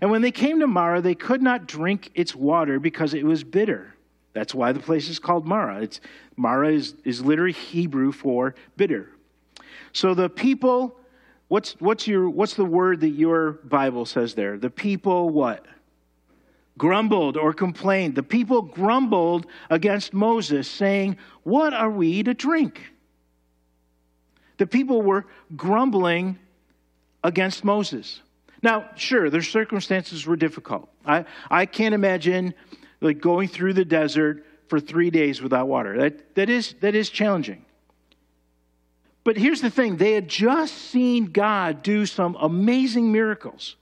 And 0.00 0.10
when 0.10 0.22
they 0.22 0.30
came 0.30 0.60
to 0.60 0.66
Mara, 0.66 1.00
they 1.00 1.14
could 1.14 1.42
not 1.42 1.66
drink 1.66 2.10
its 2.14 2.34
water 2.34 2.78
because 2.78 3.14
it 3.14 3.24
was 3.24 3.44
bitter. 3.44 3.94
That's 4.32 4.54
why 4.54 4.72
the 4.72 4.80
place 4.80 5.08
is 5.08 5.18
called 5.18 5.46
Mara. 5.46 5.80
It's, 5.80 6.00
Mara 6.36 6.72
is, 6.72 6.94
is 7.04 7.24
literally 7.24 7.52
Hebrew 7.52 8.12
for 8.12 8.54
bitter. 8.76 9.10
So 9.92 10.12
the 10.12 10.28
people, 10.28 10.98
what's, 11.48 11.72
what's, 11.80 12.06
your, 12.06 12.28
what's 12.28 12.54
the 12.54 12.64
word 12.64 13.00
that 13.00 13.10
your 13.10 13.52
Bible 13.52 14.04
says 14.04 14.34
there? 14.34 14.58
The 14.58 14.70
people 14.70 15.30
what? 15.30 15.64
Grumbled 16.76 17.38
or 17.38 17.54
complained. 17.54 18.14
The 18.14 18.22
people 18.22 18.60
grumbled 18.60 19.46
against 19.70 20.12
Moses, 20.12 20.68
saying, 20.68 21.16
What 21.42 21.72
are 21.72 21.90
we 21.90 22.22
to 22.22 22.34
drink? 22.34 22.82
The 24.58 24.66
people 24.66 25.02
were 25.02 25.26
grumbling 25.56 26.38
against 27.22 27.64
Moses. 27.64 28.20
Now, 28.62 28.88
sure, 28.96 29.30
their 29.30 29.42
circumstances 29.42 30.26
were 30.26 30.36
difficult. 30.36 30.88
I, 31.04 31.24
I 31.50 31.66
can't 31.66 31.94
imagine 31.94 32.54
like 33.00 33.20
going 33.20 33.48
through 33.48 33.74
the 33.74 33.84
desert 33.84 34.44
for 34.68 34.80
three 34.80 35.10
days 35.10 35.42
without 35.42 35.68
water. 35.68 35.96
That, 35.98 36.34
that, 36.34 36.50
is, 36.50 36.74
that 36.80 36.94
is 36.94 37.10
challenging. 37.10 37.64
But 39.24 39.36
here's 39.36 39.60
the 39.60 39.70
thing 39.70 39.96
they 39.96 40.12
had 40.12 40.28
just 40.28 40.74
seen 40.74 41.26
God 41.26 41.82
do 41.82 42.06
some 42.06 42.36
amazing 42.40 43.12
miracles. 43.12 43.76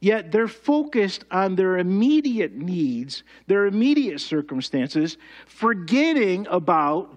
Yet 0.00 0.32
they're 0.32 0.48
focused 0.48 1.24
on 1.30 1.56
their 1.56 1.78
immediate 1.78 2.54
needs, 2.54 3.22
their 3.46 3.66
immediate 3.66 4.20
circumstances, 4.20 5.18
forgetting 5.46 6.46
about 6.50 7.16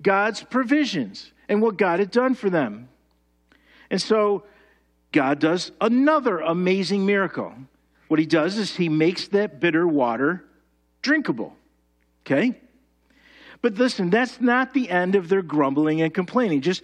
God's 0.00 0.42
provisions 0.42 1.32
and 1.48 1.62
what 1.62 1.76
God 1.76 1.98
had 1.98 2.10
done 2.10 2.34
for 2.34 2.50
them. 2.50 2.88
And 3.90 4.00
so 4.00 4.44
God 5.12 5.38
does 5.38 5.72
another 5.80 6.40
amazing 6.40 7.06
miracle. 7.06 7.54
What 8.08 8.20
he 8.20 8.26
does 8.26 8.58
is 8.58 8.76
he 8.76 8.88
makes 8.88 9.28
that 9.28 9.60
bitter 9.60 9.86
water 9.86 10.44
drinkable. 11.02 11.54
Okay? 12.26 12.60
But 13.62 13.74
listen, 13.74 14.10
that's 14.10 14.40
not 14.40 14.74
the 14.74 14.90
end 14.90 15.14
of 15.14 15.28
their 15.28 15.42
grumbling 15.42 16.02
and 16.02 16.12
complaining. 16.12 16.60
Just 16.60 16.82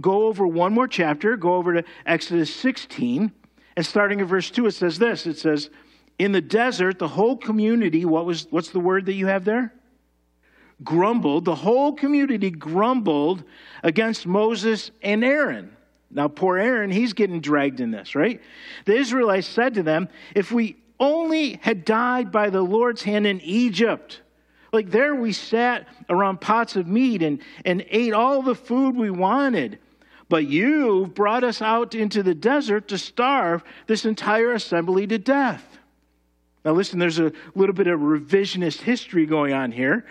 go 0.00 0.26
over 0.26 0.46
one 0.46 0.72
more 0.72 0.88
chapter, 0.88 1.36
go 1.36 1.54
over 1.54 1.74
to 1.74 1.84
Exodus 2.04 2.54
16, 2.54 3.32
and 3.76 3.86
starting 3.86 4.20
at 4.20 4.26
verse 4.26 4.50
2, 4.50 4.66
it 4.66 4.72
says 4.72 4.98
this 4.98 5.26
it 5.26 5.38
says, 5.38 5.70
In 6.18 6.32
the 6.32 6.40
desert, 6.40 6.98
the 6.98 7.08
whole 7.08 7.36
community, 7.36 8.04
what 8.04 8.24
was, 8.24 8.46
what's 8.50 8.70
the 8.70 8.80
word 8.80 9.06
that 9.06 9.14
you 9.14 9.26
have 9.26 9.44
there? 9.44 9.72
Grumbled. 10.84 11.44
The 11.44 11.54
whole 11.54 11.94
community 11.94 12.50
grumbled 12.50 13.44
against 13.82 14.26
Moses 14.26 14.90
and 15.02 15.24
Aaron. 15.24 15.76
Now, 16.10 16.28
poor 16.28 16.58
Aaron, 16.58 16.90
he's 16.90 17.12
getting 17.12 17.40
dragged 17.40 17.80
in 17.80 17.90
this, 17.90 18.14
right? 18.14 18.40
The 18.84 18.96
Israelites 18.96 19.46
said 19.46 19.74
to 19.74 19.82
them, 19.82 20.08
If 20.34 20.52
we 20.52 20.76
only 21.00 21.58
had 21.62 21.84
died 21.84 22.30
by 22.30 22.50
the 22.50 22.62
Lord's 22.62 23.02
hand 23.02 23.26
in 23.26 23.40
Egypt, 23.40 24.20
like 24.72 24.90
there 24.90 25.14
we 25.14 25.32
sat 25.32 25.86
around 26.08 26.40
pots 26.40 26.76
of 26.76 26.86
meat 26.86 27.22
and, 27.22 27.40
and 27.64 27.84
ate 27.88 28.12
all 28.12 28.42
the 28.42 28.54
food 28.54 28.96
we 28.96 29.10
wanted. 29.10 29.78
But 30.28 30.46
you 30.46 31.06
brought 31.14 31.44
us 31.44 31.62
out 31.62 31.94
into 31.94 32.22
the 32.22 32.34
desert 32.34 32.88
to 32.88 32.98
starve 32.98 33.62
this 33.86 34.04
entire 34.04 34.52
assembly 34.52 35.06
to 35.06 35.18
death. 35.18 35.78
Now, 36.64 36.72
listen, 36.72 36.98
there's 36.98 37.20
a 37.20 37.32
little 37.54 37.74
bit 37.74 37.86
of 37.86 38.00
revisionist 38.00 38.80
history 38.80 39.24
going 39.24 39.52
on 39.52 39.70
here. 39.70 40.04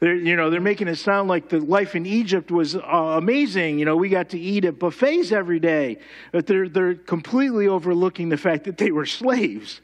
They're, 0.00 0.14
you 0.14 0.36
know, 0.36 0.48
they're 0.48 0.60
making 0.60 0.86
it 0.86 0.96
sound 0.96 1.28
like 1.28 1.48
the 1.48 1.58
life 1.58 1.96
in 1.96 2.06
Egypt 2.06 2.50
was 2.50 2.76
uh, 2.76 2.80
amazing. 3.18 3.80
You 3.80 3.84
know, 3.84 3.96
we 3.96 4.08
got 4.08 4.28
to 4.30 4.38
eat 4.38 4.64
at 4.64 4.78
buffets 4.78 5.32
every 5.32 5.58
day. 5.58 5.98
But 6.30 6.46
they're, 6.46 6.68
they're 6.68 6.94
completely 6.94 7.66
overlooking 7.66 8.28
the 8.28 8.36
fact 8.36 8.64
that 8.64 8.78
they 8.78 8.92
were 8.92 9.06
slaves. 9.06 9.80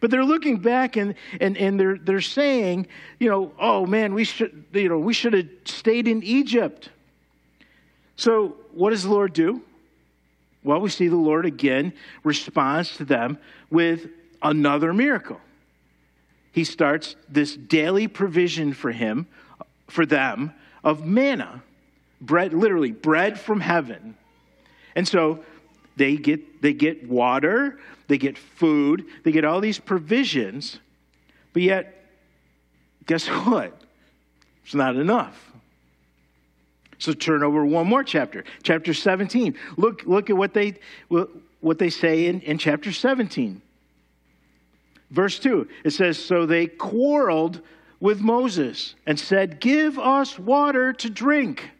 But 0.00 0.10
they're 0.10 0.24
looking 0.24 0.58
back 0.58 0.96
and, 0.96 1.14
and, 1.40 1.56
and 1.56 1.78
they're, 1.78 1.98
they're 1.98 2.20
saying, 2.20 2.88
you 3.20 3.28
know, 3.28 3.52
oh 3.60 3.86
man, 3.86 4.12
we 4.12 4.24
should, 4.24 4.64
you 4.72 4.88
know, 4.88 4.98
we 4.98 5.12
should 5.12 5.34
have 5.34 5.48
stayed 5.66 6.08
in 6.08 6.22
Egypt. 6.24 6.88
So 8.16 8.56
what 8.72 8.90
does 8.90 9.04
the 9.04 9.10
Lord 9.10 9.32
do? 9.34 9.62
Well, 10.64 10.80
we 10.80 10.88
see 10.88 11.08
the 11.08 11.16
Lord 11.16 11.46
again 11.46 11.92
responds 12.24 12.96
to 12.96 13.04
them 13.04 13.38
with 13.70 14.08
another 14.42 14.92
miracle. 14.92 15.40
He 16.54 16.62
starts 16.62 17.16
this 17.28 17.56
daily 17.56 18.06
provision 18.06 18.74
for 18.74 18.92
him, 18.92 19.26
for 19.88 20.06
them, 20.06 20.54
of 20.84 21.04
manna, 21.04 21.64
bread, 22.20 22.54
literally 22.54 22.92
bread 22.92 23.40
from 23.40 23.58
heaven. 23.58 24.16
And 24.94 25.06
so 25.06 25.40
they 25.96 26.16
get, 26.16 26.62
they 26.62 26.72
get 26.72 27.08
water, 27.08 27.80
they 28.06 28.18
get 28.18 28.38
food, 28.38 29.04
they 29.24 29.32
get 29.32 29.44
all 29.44 29.60
these 29.60 29.80
provisions, 29.80 30.78
but 31.52 31.62
yet, 31.62 32.06
guess 33.04 33.26
what? 33.46 33.76
It's 34.64 34.76
not 34.76 34.94
enough. 34.94 35.50
So 36.98 37.12
turn 37.14 37.42
over 37.42 37.66
one 37.66 37.88
more 37.88 38.04
chapter, 38.04 38.44
chapter 38.62 38.94
17. 38.94 39.56
Look, 39.76 40.04
look 40.04 40.30
at 40.30 40.36
what 40.36 40.54
they, 40.54 40.74
what 41.08 41.80
they 41.80 41.90
say 41.90 42.26
in, 42.26 42.42
in 42.42 42.58
chapter 42.58 42.92
17. 42.92 43.60
Verse 45.10 45.38
2, 45.38 45.68
it 45.84 45.90
says, 45.90 46.18
So 46.18 46.46
they 46.46 46.66
quarreled 46.66 47.60
with 48.00 48.20
Moses 48.20 48.94
and 49.06 49.18
said, 49.18 49.60
Give 49.60 49.98
us 49.98 50.38
water 50.38 50.92
to 50.94 51.10
drink. 51.10 51.70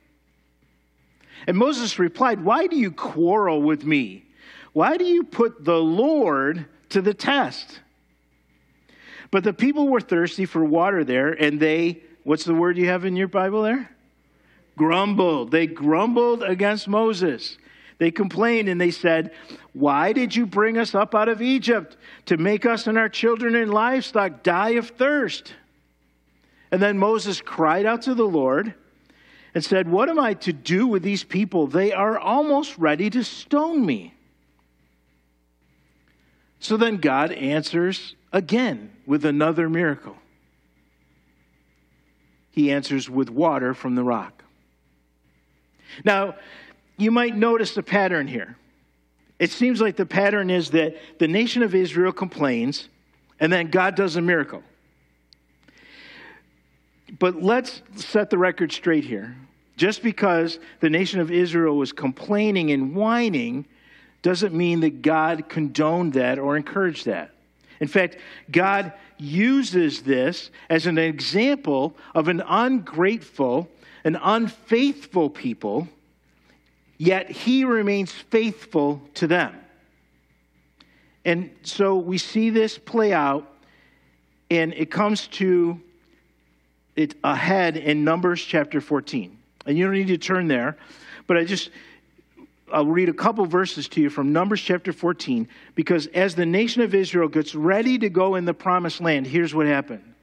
And 1.47 1.57
Moses 1.57 1.99
replied, 1.99 2.45
Why 2.45 2.66
do 2.66 2.76
you 2.76 2.90
quarrel 2.90 3.62
with 3.62 3.85
me? 3.85 4.25
Why 4.73 4.97
do 4.97 5.04
you 5.04 5.25
put 5.25 5.64
the 5.64 5.78
Lord 5.78 6.66
to 6.90 7.00
the 7.00 7.14
test? 7.14 7.81
But 9.31 9.45
the 9.45 9.52
people 9.52 9.88
were 9.88 10.00
thirsty 10.00 10.47
for 10.47 10.64
water 10.64 11.04
there, 11.04 11.33
and 11.33 11.59
they, 11.59 12.02
what's 12.23 12.45
the 12.45 12.54
word 12.54 12.78
you 12.78 12.87
have 12.87 13.04
in 13.04 13.16
your 13.16 13.28
Bible 13.28 13.62
there? 13.62 13.90
Grumbled. 14.76 15.50
They 15.50 15.66
grumbled 15.66 16.43
against 16.43 16.88
Moses. 16.88 17.59
They 17.98 18.10
complained 18.10 18.68
and 18.68 18.80
they 18.80 18.90
said, 18.90 19.32
Why 19.72 20.12
did 20.12 20.34
you 20.34 20.46
bring 20.46 20.78
us 20.78 20.94
up 20.94 21.14
out 21.14 21.28
of 21.28 21.40
Egypt 21.40 21.96
to 22.26 22.36
make 22.36 22.66
us 22.66 22.86
and 22.86 22.98
our 22.98 23.08
children 23.08 23.54
and 23.54 23.72
livestock 23.72 24.42
die 24.42 24.70
of 24.70 24.90
thirst? 24.90 25.54
And 26.70 26.82
then 26.82 26.98
Moses 26.98 27.40
cried 27.40 27.86
out 27.86 28.02
to 28.02 28.14
the 28.14 28.26
Lord 28.26 28.74
and 29.54 29.64
said, 29.64 29.88
What 29.88 30.08
am 30.08 30.18
I 30.18 30.34
to 30.34 30.52
do 30.52 30.86
with 30.86 31.02
these 31.02 31.22
people? 31.22 31.66
They 31.66 31.92
are 31.92 32.18
almost 32.18 32.76
ready 32.78 33.10
to 33.10 33.22
stone 33.22 33.86
me. 33.86 34.14
So 36.58 36.76
then 36.76 36.96
God 36.96 37.30
answers 37.30 38.16
again 38.32 38.90
with 39.06 39.24
another 39.24 39.68
miracle. 39.68 40.16
He 42.50 42.72
answers 42.72 43.10
with 43.10 43.30
water 43.30 43.74
from 43.74 43.94
the 43.94 44.02
rock. 44.02 44.42
Now, 46.04 46.36
you 46.96 47.10
might 47.10 47.36
notice 47.36 47.76
a 47.76 47.82
pattern 47.82 48.26
here. 48.26 48.56
It 49.38 49.50
seems 49.50 49.80
like 49.80 49.96
the 49.96 50.06
pattern 50.06 50.50
is 50.50 50.70
that 50.70 50.96
the 51.18 51.28
nation 51.28 51.62
of 51.62 51.74
Israel 51.74 52.12
complains, 52.12 52.88
and 53.40 53.52
then 53.52 53.70
God 53.70 53.94
does 53.94 54.16
a 54.16 54.20
miracle. 54.20 54.62
But 57.18 57.42
let's 57.42 57.82
set 57.96 58.30
the 58.30 58.38
record 58.38 58.72
straight 58.72 59.04
here. 59.04 59.36
Just 59.76 60.02
because 60.02 60.58
the 60.80 60.90
nation 60.90 61.20
of 61.20 61.30
Israel 61.30 61.76
was 61.76 61.92
complaining 61.92 62.70
and 62.70 62.94
whining 62.94 63.66
doesn't 64.22 64.54
mean 64.54 64.80
that 64.80 65.02
God 65.02 65.48
condoned 65.48 66.14
that 66.14 66.38
or 66.38 66.56
encouraged 66.56 67.06
that. 67.06 67.32
In 67.80 67.88
fact, 67.88 68.16
God 68.50 68.92
uses 69.18 70.02
this 70.02 70.50
as 70.70 70.86
an 70.86 70.96
example 70.96 71.96
of 72.14 72.28
an 72.28 72.42
ungrateful, 72.46 73.68
an 74.04 74.16
unfaithful 74.22 75.28
people, 75.28 75.88
yet 77.04 77.30
he 77.30 77.64
remains 77.64 78.11
faithful 78.11 79.02
to 79.14 79.26
them. 79.26 79.54
And 81.25 81.50
so 81.62 81.96
we 81.96 82.18
see 82.18 82.50
this 82.50 82.78
play 82.78 83.12
out, 83.12 83.50
and 84.50 84.73
it 84.75 84.90
comes 84.90 85.26
to 85.28 85.80
it 86.96 87.14
ahead 87.25 87.76
in 87.76 88.04
Numbers 88.04 88.42
chapter 88.42 88.80
14. 88.80 89.37
And 89.66 89.76
you 89.76 89.84
don't 89.84 89.94
need 89.94 90.08
to 90.08 90.18
turn 90.18 90.49
there, 90.49 90.76
but 91.26 91.37
I 91.37 91.44
just 91.44 91.70
I'll 92.73 92.87
read 92.87 93.08
a 93.08 93.14
couple 93.14 93.44
verses 93.46 93.88
to 93.88 94.00
you 94.00 94.11
from 94.11 94.32
Numbers 94.32 94.61
chapter 94.61 94.92
14 94.92 95.49
because 95.75 96.06
as 96.08 96.34
the 96.34 96.46
nation 96.46 96.82
of 96.82 96.94
Israel 96.94 97.28
gets 97.28 97.54
ready 97.54 97.99
to 97.99 98.08
go 98.08 98.34
in 98.37 98.46
the 98.46 98.54
promised 98.54 99.00
land, 99.00 99.26
here's 99.26 99.54
what 99.54 99.66
happened. 99.66 100.13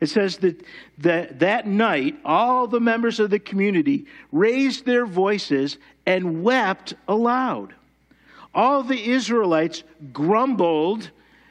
It 0.00 0.08
says 0.08 0.38
that, 0.38 0.62
that 0.98 1.38
that 1.38 1.66
night, 1.66 2.16
all 2.24 2.66
the 2.66 2.80
members 2.80 3.20
of 3.20 3.30
the 3.30 3.38
community 3.38 4.06
raised 4.32 4.84
their 4.84 5.06
voices 5.06 5.78
and 6.04 6.42
wept 6.42 6.94
aloud. 7.08 7.74
All 8.54 8.82
the 8.82 9.10
Israelites 9.10 9.82
grumbled, 10.12 11.10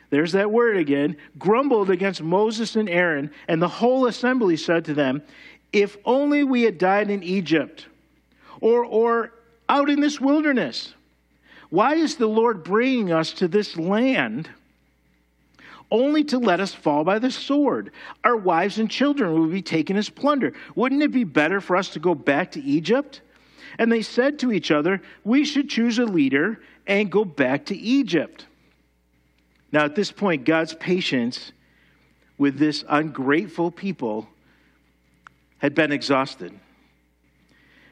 there's 0.10 0.32
that 0.32 0.52
word 0.52 0.78
again, 0.78 1.18
grumbled 1.38 1.90
against 1.90 2.22
Moses 2.22 2.76
and 2.76 2.90
Aaron, 2.90 3.32
and 3.48 3.62
the 3.62 3.68
whole 3.68 4.08
assembly 4.08 4.58
said 4.58 4.86
to 4.86 4.94
them, 4.94 5.22
If 5.72 5.98
only 6.06 6.44
we 6.44 6.64
had 6.64 6.78
died 6.78 7.10
in 7.10 7.22
Egypt 7.22 7.88
or, 8.62 8.84
or 8.84 9.34
out 9.70 9.90
in 9.90 10.00
this 10.00 10.20
wilderness. 10.20 10.94
Why 11.70 11.96
is 11.96 12.16
the 12.16 12.28
Lord 12.28 12.64
bringing 12.64 13.12
us 13.12 13.34
to 13.34 13.48
this 13.48 13.78
land 13.78 14.50
only 15.92 16.24
to 16.26 16.38
let 16.38 16.60
us 16.60 16.74
fall 16.74 17.04
by 17.04 17.20
the 17.20 17.32
sword? 17.32 17.92
Our 18.24 18.36
wives 18.36 18.80
and 18.80 18.90
children 18.90 19.34
will 19.34 19.48
be 19.48 19.62
taken 19.62 19.98
as 19.98 20.10
plunder. 20.10 20.54
Wouldn't 20.76 21.04
it 21.04 21.12
be 21.12 21.24
better 21.24 21.62
for 21.62 21.76
us 21.76 21.90
to 21.90 22.00
go 22.00 22.16
back 22.16 22.52
to 22.54 22.64
Egypt? 22.64 23.22
And 23.78 23.92
they 23.92 24.02
said 24.02 24.40
to 24.40 24.52
each 24.52 24.72
other, 24.72 25.02
We 25.24 25.46
should 25.46 25.70
choose 25.70 26.00
a 26.00 26.06
leader 26.06 26.62
and 26.88 27.12
go 27.12 27.26
back 27.26 27.66
to 27.68 27.78
Egypt. 27.78 28.46
Now, 29.72 29.86
at 29.86 29.96
this 29.96 30.12
point, 30.12 30.46
God's 30.46 30.74
patience 30.74 31.52
with 32.38 32.58
this 32.58 32.84
ungrateful 32.88 33.72
people 33.72 34.28
had 35.58 35.74
been 35.74 35.92
exhausted. 35.92 36.58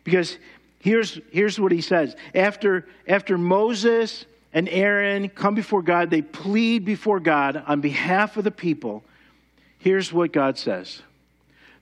Because 0.03 0.37
here's, 0.79 1.19
here's 1.31 1.59
what 1.59 1.71
he 1.71 1.81
says. 1.81 2.15
After, 2.35 2.87
after 3.07 3.37
Moses 3.37 4.25
and 4.53 4.69
Aaron 4.69 5.29
come 5.29 5.55
before 5.55 5.81
God, 5.81 6.11
they 6.11 6.21
plead 6.21 6.85
before 6.85 7.19
God 7.19 7.61
on 7.67 7.81
behalf 7.81 8.37
of 8.37 8.43
the 8.43 8.51
people. 8.51 9.03
Here's 9.79 10.13
what 10.13 10.31
God 10.31 10.57
says 10.57 11.01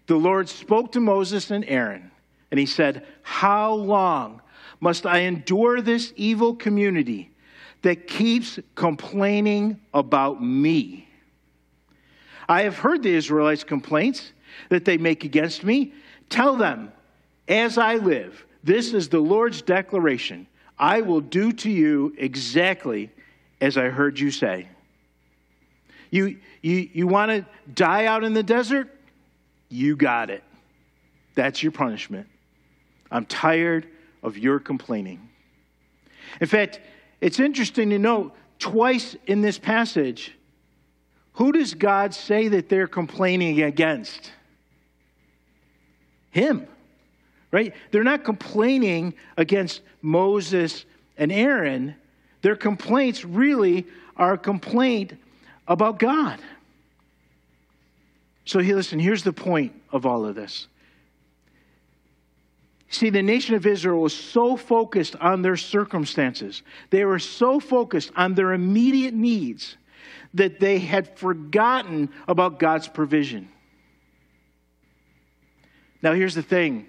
The 0.08 0.16
Lord 0.16 0.48
spoke 0.48 0.94
to 0.94 1.00
Moses 1.00 1.52
and 1.52 1.66
Aaron, 1.68 2.12
and 2.50 2.60
he 2.60 2.66
said, 2.66 3.06
How 3.22 3.74
long 3.74 4.42
must 4.80 5.06
I 5.06 5.20
endure 5.20 5.82
this 5.82 6.14
evil 6.16 6.56
community 6.56 7.30
that 7.82 8.08
keeps 8.08 8.58
complaining 8.76 9.80
about 9.94 10.42
me? 10.42 11.10
I 12.48 12.64
have 12.64 12.78
heard 12.78 13.04
the 13.04 13.14
Israelites' 13.14 13.64
complaints 13.64 14.32
that 14.70 14.86
they 14.86 14.98
make 14.98 15.24
against 15.24 15.64
me. 15.64 15.94
Tell 16.30 16.56
them, 16.56 16.92
as 17.48 17.78
I 17.78 17.96
live, 17.96 18.46
this 18.64 18.94
is 18.94 19.10
the 19.10 19.20
Lord's 19.20 19.62
declaration. 19.62 20.48
I 20.82 21.02
will 21.02 21.22
do 21.22 21.52
to 21.52 21.70
you 21.70 22.16
exactly 22.18 23.12
as 23.62 23.78
I 23.78 23.90
heard 23.90 24.20
you 24.20 24.32
say. 24.32 24.68
You, 26.10 26.40
you, 26.64 26.90
you 26.92 27.08
want 27.08 27.32
to 27.32 27.46
die 27.72 28.08
out 28.08 28.24
in 28.24 28.34
the 28.34 28.42
desert? 28.42 28.90
You 29.70 29.96
got 29.96 30.32
it. 30.32 30.44
That's 31.36 31.62
your 31.62 31.72
punishment. 31.72 32.28
I'm 33.12 33.26
tired 33.26 33.88
of 34.24 34.40
your 34.40 34.60
complaining. 34.60 35.30
In 36.42 36.48
fact, 36.48 36.82
it's 37.22 37.40
interesting 37.40 37.92
to 37.92 38.00
note 38.00 38.36
twice 38.58 39.16
in 39.28 39.42
this 39.42 39.60
passage, 39.60 40.36
who 41.34 41.52
does 41.52 41.76
God 41.76 42.14
say 42.16 42.48
that 42.48 42.70
they're 42.70 42.88
complaining 42.88 43.62
against? 43.62 44.32
Him 46.32 46.68
right? 47.52 47.74
They're 47.92 48.04
not 48.04 48.24
complaining 48.24 49.14
against 49.38 49.82
Moses 50.02 50.86
and 51.18 51.32
Aaron. 51.32 51.96
Their 52.42 52.56
complaints 52.56 53.26
really 53.26 53.86
are 54.16 54.34
a 54.34 54.38
complaint 54.38 55.14
about 55.68 56.00
God. 56.00 56.40
So, 58.46 58.60
here, 58.60 58.76
listen, 58.76 59.00
here's 59.00 59.24
the 59.24 59.34
point 59.34 59.74
of 59.92 60.06
all 60.06 60.26
of 60.26 60.36
this. 60.36 60.68
See, 62.90 63.10
the 63.10 63.22
nation 63.22 63.56
of 63.56 63.66
Israel 63.66 64.02
was 64.02 64.14
so 64.14 64.58
focused 64.58 65.16
on 65.16 65.42
their 65.42 65.56
circumstances, 65.56 66.62
they 66.90 67.06
were 67.06 67.20
so 67.20 67.60
focused 67.60 68.12
on 68.16 68.34
their 68.34 68.54
immediate 68.54 69.14
needs 69.14 69.78
that 70.34 70.60
they 70.60 70.80
had 70.80 71.18
forgotten 71.18 72.10
about 72.28 72.60
God's 72.60 72.88
provision. 72.88 73.50
Now, 76.02 76.14
here's 76.14 76.36
the 76.36 76.42
thing 76.42 76.88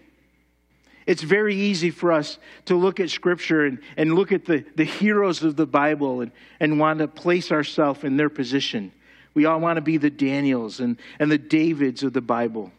it's 1.06 1.22
very 1.22 1.54
easy 1.54 1.90
for 1.90 2.12
us 2.12 2.38
to 2.66 2.76
look 2.76 3.00
at 3.00 3.10
Scripture 3.10 3.64
and, 3.66 3.78
and 3.96 4.14
look 4.14 4.32
at 4.32 4.44
the, 4.44 4.64
the 4.76 4.84
heroes 4.84 5.42
of 5.42 5.56
the 5.56 5.66
Bible 5.66 6.20
and, 6.20 6.32
and 6.60 6.78
want 6.78 7.00
to 7.00 7.08
place 7.08 7.50
ourselves 7.50 8.04
in 8.04 8.16
their 8.16 8.28
position. 8.28 8.92
We 9.34 9.46
all 9.46 9.58
want 9.60 9.78
to 9.78 9.80
be 9.80 9.96
the 9.96 10.10
Daniels 10.10 10.80
and, 10.80 10.96
and 11.18 11.30
the 11.30 11.38
Davids 11.38 12.02
of 12.02 12.12
the 12.12 12.20
Bible. 12.20 12.70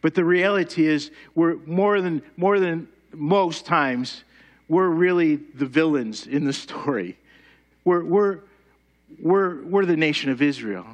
But 0.00 0.14
the 0.14 0.24
reality 0.24 0.86
is, 0.86 1.10
we're 1.34 1.56
more 1.66 2.00
than, 2.00 2.22
more 2.36 2.60
than 2.60 2.88
most 3.12 3.66
times, 3.66 4.24
we're 4.68 4.88
really 4.88 5.36
the 5.36 5.66
villains 5.66 6.26
in 6.26 6.44
the 6.44 6.52
story. 6.54 7.18
We're, 7.84 8.04
we're, 8.04 8.40
we're, 9.20 9.62
we're 9.64 9.86
the 9.86 9.96
nation 9.96 10.30
of 10.30 10.42
Israel. 10.42 10.86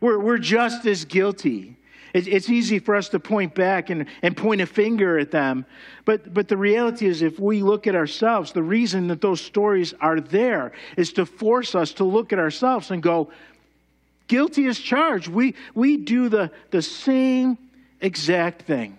We're, 0.00 0.18
we're 0.18 0.38
just 0.38 0.86
as 0.86 1.04
guilty 1.04 1.76
it's 2.14 2.50
easy 2.50 2.78
for 2.78 2.94
us 2.94 3.08
to 3.10 3.18
point 3.18 3.54
back 3.54 3.88
and, 3.88 4.06
and 4.20 4.36
point 4.36 4.60
a 4.60 4.66
finger 4.66 5.18
at 5.18 5.30
them. 5.30 5.64
But, 6.04 6.34
but 6.34 6.48
the 6.48 6.56
reality 6.56 7.06
is, 7.06 7.22
if 7.22 7.40
we 7.40 7.62
look 7.62 7.86
at 7.86 7.94
ourselves, 7.94 8.52
the 8.52 8.62
reason 8.62 9.06
that 9.08 9.20
those 9.20 9.40
stories 9.40 9.94
are 10.00 10.20
there 10.20 10.72
is 10.96 11.12
to 11.14 11.24
force 11.24 11.74
us 11.74 11.92
to 11.94 12.04
look 12.04 12.32
at 12.32 12.38
ourselves 12.38 12.90
and 12.90 13.02
go, 13.02 13.30
guilty 14.28 14.66
as 14.66 14.78
charged. 14.78 15.28
We, 15.28 15.54
we 15.74 15.96
do 15.96 16.28
the, 16.28 16.50
the 16.70 16.82
same 16.82 17.56
exact 18.00 18.62
thing. 18.62 18.98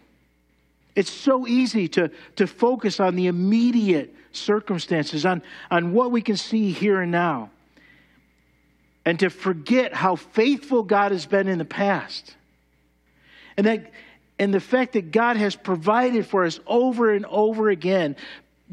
It's 0.95 1.11
so 1.11 1.47
easy 1.47 1.87
to, 1.89 2.11
to 2.35 2.47
focus 2.47 2.99
on 2.99 3.15
the 3.15 3.27
immediate 3.27 4.15
circumstances, 4.31 5.25
on, 5.25 5.41
on 5.69 5.93
what 5.93 6.11
we 6.11 6.21
can 6.21 6.37
see 6.37 6.71
here 6.71 7.01
and 7.01 7.11
now, 7.11 7.51
and 9.05 9.19
to 9.19 9.29
forget 9.29 9.93
how 9.93 10.15
faithful 10.15 10.83
God 10.83 11.11
has 11.11 11.25
been 11.25 11.47
in 11.47 11.57
the 11.57 11.65
past. 11.65 12.35
And 13.57 13.67
that 13.67 13.91
and 14.39 14.53
the 14.53 14.59
fact 14.59 14.93
that 14.93 15.11
God 15.11 15.37
has 15.37 15.55
provided 15.55 16.25
for 16.25 16.43
us 16.43 16.59
over 16.65 17.13
and 17.13 17.25
over 17.27 17.69
again 17.69 18.15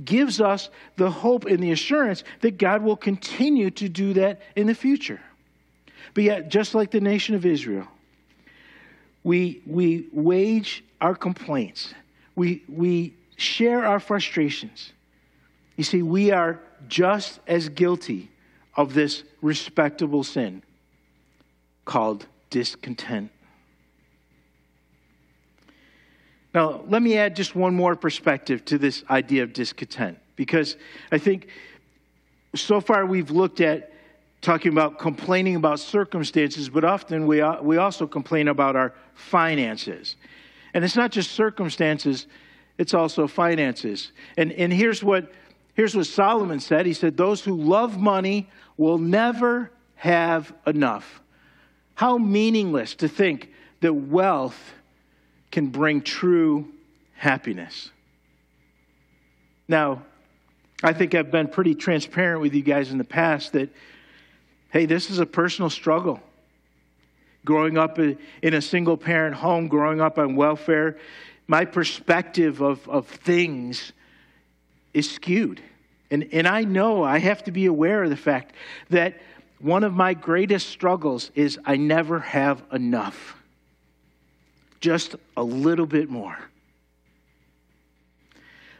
gives 0.05 0.41
us 0.41 0.71
the 0.97 1.11
hope 1.11 1.45
and 1.45 1.63
the 1.63 1.73
assurance 1.73 2.25
that 2.41 2.59
God 2.59 2.83
will 2.83 2.97
continue 2.97 3.71
to 3.73 3.89
do 3.89 4.15
that 4.15 4.41
in 4.57 4.67
the 4.67 4.75
future. 4.75 5.21
But 6.15 6.25
yet, 6.25 6.49
just 6.49 6.75
like 6.75 6.91
the 6.91 7.01
nation 7.01 7.35
of 7.35 7.45
Israel, 7.45 7.87
we, 9.23 9.63
we 9.67 10.07
wage 10.13 10.83
our 11.01 11.15
complaints, 11.15 11.95
we, 12.35 12.63
we 12.69 13.15
share 13.37 13.85
our 13.85 14.01
frustrations. 14.01 14.93
You 15.77 15.85
see, 15.85 16.03
we 16.03 16.31
are 16.31 16.61
just 16.89 17.41
as 17.47 17.69
guilty 17.69 18.31
of 18.77 18.95
this 18.95 19.25
respectable 19.43 20.25
sin 20.25 20.63
called 21.85 22.27
discontent. 22.49 23.31
Now, 26.53 26.83
let 26.89 27.03
me 27.03 27.17
add 27.17 27.37
just 27.37 27.55
one 27.55 27.75
more 27.75 27.95
perspective 27.95 28.65
to 28.67 28.79
this 28.79 29.05
idea 29.09 29.43
of 29.43 29.53
discontent, 29.53 30.19
because 30.37 30.77
I 31.13 31.19
think 31.19 31.49
so 32.55 32.81
far 32.81 33.07
we've 33.07 33.31
looked 33.31 33.61
at 33.61 33.93
talking 34.41 34.73
about 34.73 34.99
complaining 34.99 35.55
about 35.55 35.79
circumstances, 35.79 36.69
but 36.69 36.85
often 36.85 37.27
we, 37.27 37.43
we 37.63 37.77
also 37.77 38.07
complain 38.07 38.49
about 38.49 38.75
our 38.75 38.95
finances. 39.15 40.17
And 40.73 40.85
it's 40.85 40.97
not 40.97 41.13
just 41.13 41.33
circumstances, 41.33 42.27
it's 42.79 42.95
also 42.95 43.27
finances. 43.27 44.13
And, 44.37 44.53
and 44.53 44.73
here's, 44.73 45.05
what, 45.05 45.31
here's 45.75 45.95
what 45.95 46.07
Solomon 46.07 46.61
said 46.61 46.87
He 46.87 46.95
said, 46.95 47.17
Those 47.17 47.45
who 47.45 47.55
love 47.55 47.99
money 47.99 48.49
will 48.77 48.99
never 48.99 49.71
have 49.97 50.53
enough. 50.67 51.21
How 51.95 52.17
meaningless 52.17 52.95
to 52.97 53.09
think 53.09 53.51
that 53.81 53.93
wealth 53.93 54.75
can 55.51 55.69
bring 55.69 56.03
true 56.03 56.69
happiness. 57.15 57.91
Now, 59.69 60.03
I 60.83 60.93
think 60.93 61.15
I've 61.15 61.31
been 61.31 61.49
pretty 61.49 61.75
transparent 61.75 62.41
with 62.41 62.55
you 62.55 62.63
guys 62.63 62.91
in 62.91 62.99
the 62.99 63.05
past 63.05 63.53
that, 63.53 63.69
hey, 64.71 64.87
this 64.87 65.11
is 65.11 65.19
a 65.19 65.27
personal 65.27 65.71
struggle. 65.71 66.21
Growing 67.45 67.79
up 67.79 67.99
in 67.99 68.19
a 68.43 68.61
single 68.61 68.97
parent 68.97 69.35
home, 69.35 69.69
growing 69.69 70.01
up 70.01 70.19
on 70.19 70.37
welfare, 70.37 70.99
my 71.47 71.65
perspective 71.65 72.61
of, 72.61 72.89
of 72.89 73.07
things 73.07 73.93
is 74.95 75.11
skewed. 75.11 75.61
And, 76.11 76.29
and 76.33 76.47
I 76.47 76.65
know 76.65 77.03
I 77.03 77.19
have 77.19 77.45
to 77.45 77.53
be 77.53 77.67
aware 77.67 78.03
of 78.03 78.11
the 78.11 78.17
fact 78.17 78.55
that 78.91 79.21
one 79.59 79.85
of 79.85 79.93
my 79.93 80.15
greatest 80.15 80.69
struggles 80.69 81.31
is 81.35 81.59
I 81.65 81.77
never 81.77 82.19
have 82.21 82.63
enough 82.73 83.37
just 84.81 85.17
a 85.37 85.43
little 85.43 85.87
bit 85.87 86.09
more. 86.09 86.39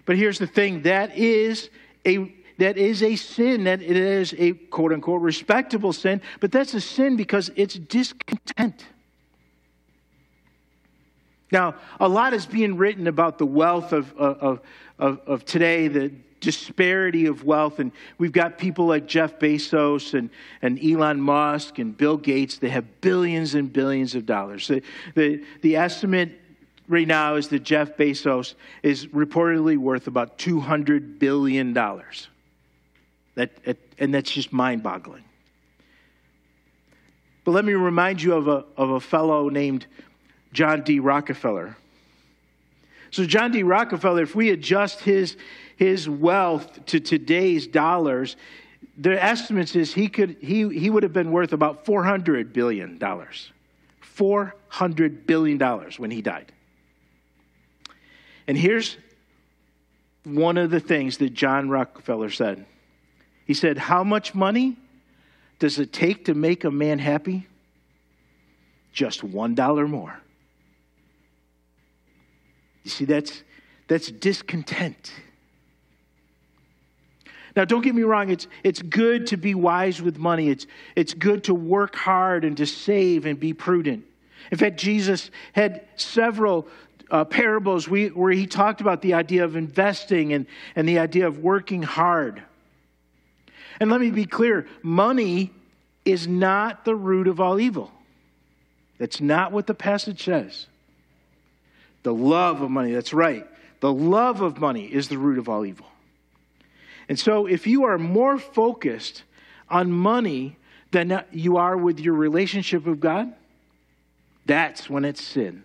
But 0.07 0.17
here's 0.17 0.39
the 0.39 0.47
thing 0.47 0.83
that 0.83 1.17
is 1.17 1.71
a 2.07 2.35
that 2.59 2.77
is 2.77 3.03
a 3.03 3.17
sin 3.17 3.65
that 3.65 3.81
it 3.81 3.97
is 3.97 4.35
a 4.37 4.53
quote 4.53 4.93
unquote 4.93 5.23
respectable 5.23 5.93
sin 5.93 6.21
but 6.41 6.53
that's 6.53 6.75
a 6.75 6.81
sin 6.81 7.17
because 7.17 7.51
it's 7.57 7.75
discontent 7.75 8.85
now 11.51 11.75
a 11.99 12.09
lot 12.09 12.35
is 12.35 12.45
being 12.45 12.77
written 12.77 13.07
about 13.07 13.39
the 13.39 13.47
wealth 13.47 13.93
of, 13.93 14.13
of, 14.19 14.61
of, 14.99 15.21
of 15.27 15.45
today 15.47 15.89
the 15.89 16.13
disparity 16.41 17.27
of 17.27 17.45
wealth. 17.45 17.79
And 17.79 17.93
we've 18.19 18.33
got 18.33 18.59
people 18.59 18.87
like 18.87 19.07
Jeff 19.07 19.39
Bezos 19.39 20.15
and, 20.15 20.31
and 20.63 20.83
Elon 20.83 21.21
Musk 21.21 21.79
and 21.79 21.97
Bill 21.97 22.17
Gates 22.17 22.59
that 22.59 22.71
have 22.71 23.01
billions 23.01 23.55
and 23.55 23.73
billions 23.73 24.15
of 24.15 24.27
dollars. 24.27 24.69
The, 24.69 24.83
the, 25.15 25.45
the 25.63 25.77
estimate 25.77 26.33
right 26.89 27.07
now 27.07 27.37
is 27.37 27.49
that 27.49 27.61
Jeff 27.61 27.97
Bezos 27.97 28.55
is 28.83 29.07
reportedly 29.07 29.77
worth 29.77 30.07
about 30.07 30.39
$200 30.39 31.19
billion. 31.19 31.73
That, 31.73 33.51
and 33.99 34.13
that's 34.13 34.31
just 34.31 34.53
mind 34.53 34.83
boggling. 34.83 35.25
But 37.45 37.53
let 37.53 37.65
me 37.65 37.73
remind 37.75 38.21
you 38.21 38.35
of 38.35 38.49
a, 38.49 38.65
of 38.77 38.91
a 38.91 39.01
fellow 39.01 39.49
named 39.49 39.87
John 40.53 40.83
D. 40.83 41.01
Rockefeller. 41.01 41.77
So, 43.11 43.25
John 43.25 43.51
D. 43.51 43.63
Rockefeller, 43.63 44.23
if 44.23 44.35
we 44.35 44.51
adjust 44.51 45.01
his, 45.01 45.37
his 45.81 46.07
wealth 46.07 46.85
to 46.85 47.01
today's 47.01 47.67
dollars, 47.67 48.37
the 48.99 49.23
estimates 49.25 49.75
is 49.75 49.95
he 49.95 50.09
could 50.09 50.37
he, 50.43 50.69
he 50.69 50.91
would 50.91 51.03
have 51.03 51.15
been 51.15 51.33
worth 51.33 51.55
about 51.55 51.87
400 51.87 52.53
billion 52.53 52.99
dollars 52.99 53.51
400 54.03 55.27
billion 55.27 55.57
dollars 55.57 55.99
when 55.99 56.11
he 56.11 56.21
died 56.21 56.53
And 58.47 58.59
here's 58.59 58.99
one 60.25 60.59
of 60.59 60.71
the 60.71 60.81
things 60.81 61.17
that 61.17 61.33
John 61.33 61.71
Rockefeller 61.71 62.29
said. 62.29 62.67
He 63.47 63.55
said, 63.55 63.79
How 63.79 64.05
much 64.05 64.35
money 64.35 64.77
does 65.61 65.79
it 65.79 65.95
take 65.95 66.27
to 66.27 66.35
make 66.35 66.65
a 66.65 66.71
man 66.71 66.99
happy? 66.99 67.47
Just 68.93 69.25
one 69.25 69.55
dollar 69.55 69.89
more. 69.89 70.21
You 72.85 72.91
see, 72.91 73.07
that's, 73.07 73.43
that's 73.89 74.11
discontent. 74.11 75.11
Now, 77.57 77.65
don't 77.65 77.83
get 77.83 77.95
me 77.95 78.03
wrong, 78.03 78.31
it's, 78.31 78.47
it's 78.63 78.81
good 78.81 79.27
to 79.29 79.37
be 79.37 79.55
wise 79.55 80.01
with 80.01 80.19
money. 80.19 80.49
It's, 80.49 80.67
it's 80.95 81.15
good 81.15 81.45
to 81.45 81.55
work 81.55 81.97
hard 81.97 82.45
and 82.45 82.57
to 82.59 82.67
save 82.67 83.27
and 83.27 83.39
be 83.39 83.53
prudent. 83.53 84.05
In 84.53 84.59
fact, 84.59 84.79
Jesus 84.79 85.31
had 85.53 85.85
several 85.97 86.69
uh, 87.11 87.25
parables 87.25 87.89
we, 87.89 88.09
where 88.09 88.33
he 88.33 88.47
talked 88.47 88.81
about 88.81 89.03
the 89.03 89.15
idea 89.15 89.45
of 89.45 89.57
investing 89.57 90.33
and, 90.33 90.47
and 90.77 90.89
the 90.89 90.99
idea 90.99 91.27
of 91.27 91.39
working 91.39 91.83
hard. 91.83 92.43
And 93.81 93.91
let 93.91 94.01
me 94.01 94.11
be 94.11 94.27
clear 94.27 94.67
money 94.83 95.51
is 96.05 96.29
not 96.29 96.85
the 96.85 96.95
root 96.95 97.27
of 97.27 97.41
all 97.41 97.59
evil. 97.59 97.91
That's 98.99 99.21
not 99.21 99.53
what 99.53 99.67
the 99.67 99.75
passage 99.75 100.25
says. 100.25 100.67
The 102.03 102.15
love 102.15 102.61
of 102.61 102.71
money, 102.71 102.93
that's 102.93 103.13
right. 103.13 103.47
The 103.81 103.93
love 103.93 104.41
of 104.41 104.59
money 104.59 104.85
is 104.85 105.09
the 105.09 105.19
root 105.19 105.39
of 105.39 105.49
all 105.49 105.65
evil. 105.65 105.87
And 107.11 107.19
so, 107.19 107.47
if 107.47 107.67
you 107.67 107.87
are 107.87 107.99
more 107.99 108.39
focused 108.39 109.25
on 109.69 109.91
money 109.91 110.57
than 110.93 111.25
you 111.33 111.57
are 111.57 111.77
with 111.77 111.99
your 111.99 112.15
relationship 112.15 112.87
with 112.87 113.01
God, 113.01 113.35
that's 114.47 114.89
when 114.89 115.05
it's 115.05 115.21
sin. 115.21 115.65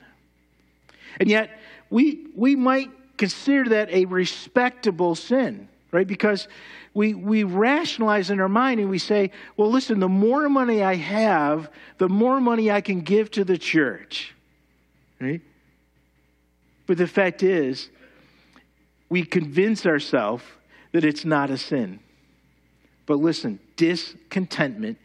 And 1.19 1.29
yet, 1.29 1.51
we, 1.91 2.25
we 2.35 2.55
might 2.55 2.89
consider 3.17 3.69
that 3.69 3.91
a 3.91 4.05
respectable 4.05 5.13
sin, 5.13 5.69
right? 5.91 6.07
Because 6.07 6.47
we, 6.95 7.13
we 7.13 7.43
rationalize 7.43 8.31
in 8.31 8.39
our 8.39 8.49
mind 8.49 8.79
and 8.79 8.89
we 8.89 8.97
say, 8.97 9.29
well, 9.55 9.69
listen, 9.69 9.99
the 9.99 10.09
more 10.09 10.49
money 10.49 10.81
I 10.81 10.95
have, 10.95 11.69
the 11.99 12.09
more 12.09 12.41
money 12.41 12.71
I 12.71 12.81
can 12.81 13.01
give 13.01 13.29
to 13.31 13.43
the 13.45 13.59
church, 13.59 14.33
right? 15.21 15.41
But 16.87 16.97
the 16.97 17.05
fact 17.05 17.43
is, 17.43 17.91
we 19.09 19.23
convince 19.23 19.85
ourselves 19.85 20.43
that 20.95 21.03
it's 21.03 21.25
not 21.25 21.49
a 21.49 21.57
sin. 21.57 21.99
But 23.05 23.15
listen, 23.15 23.59
discontentment 23.75 24.97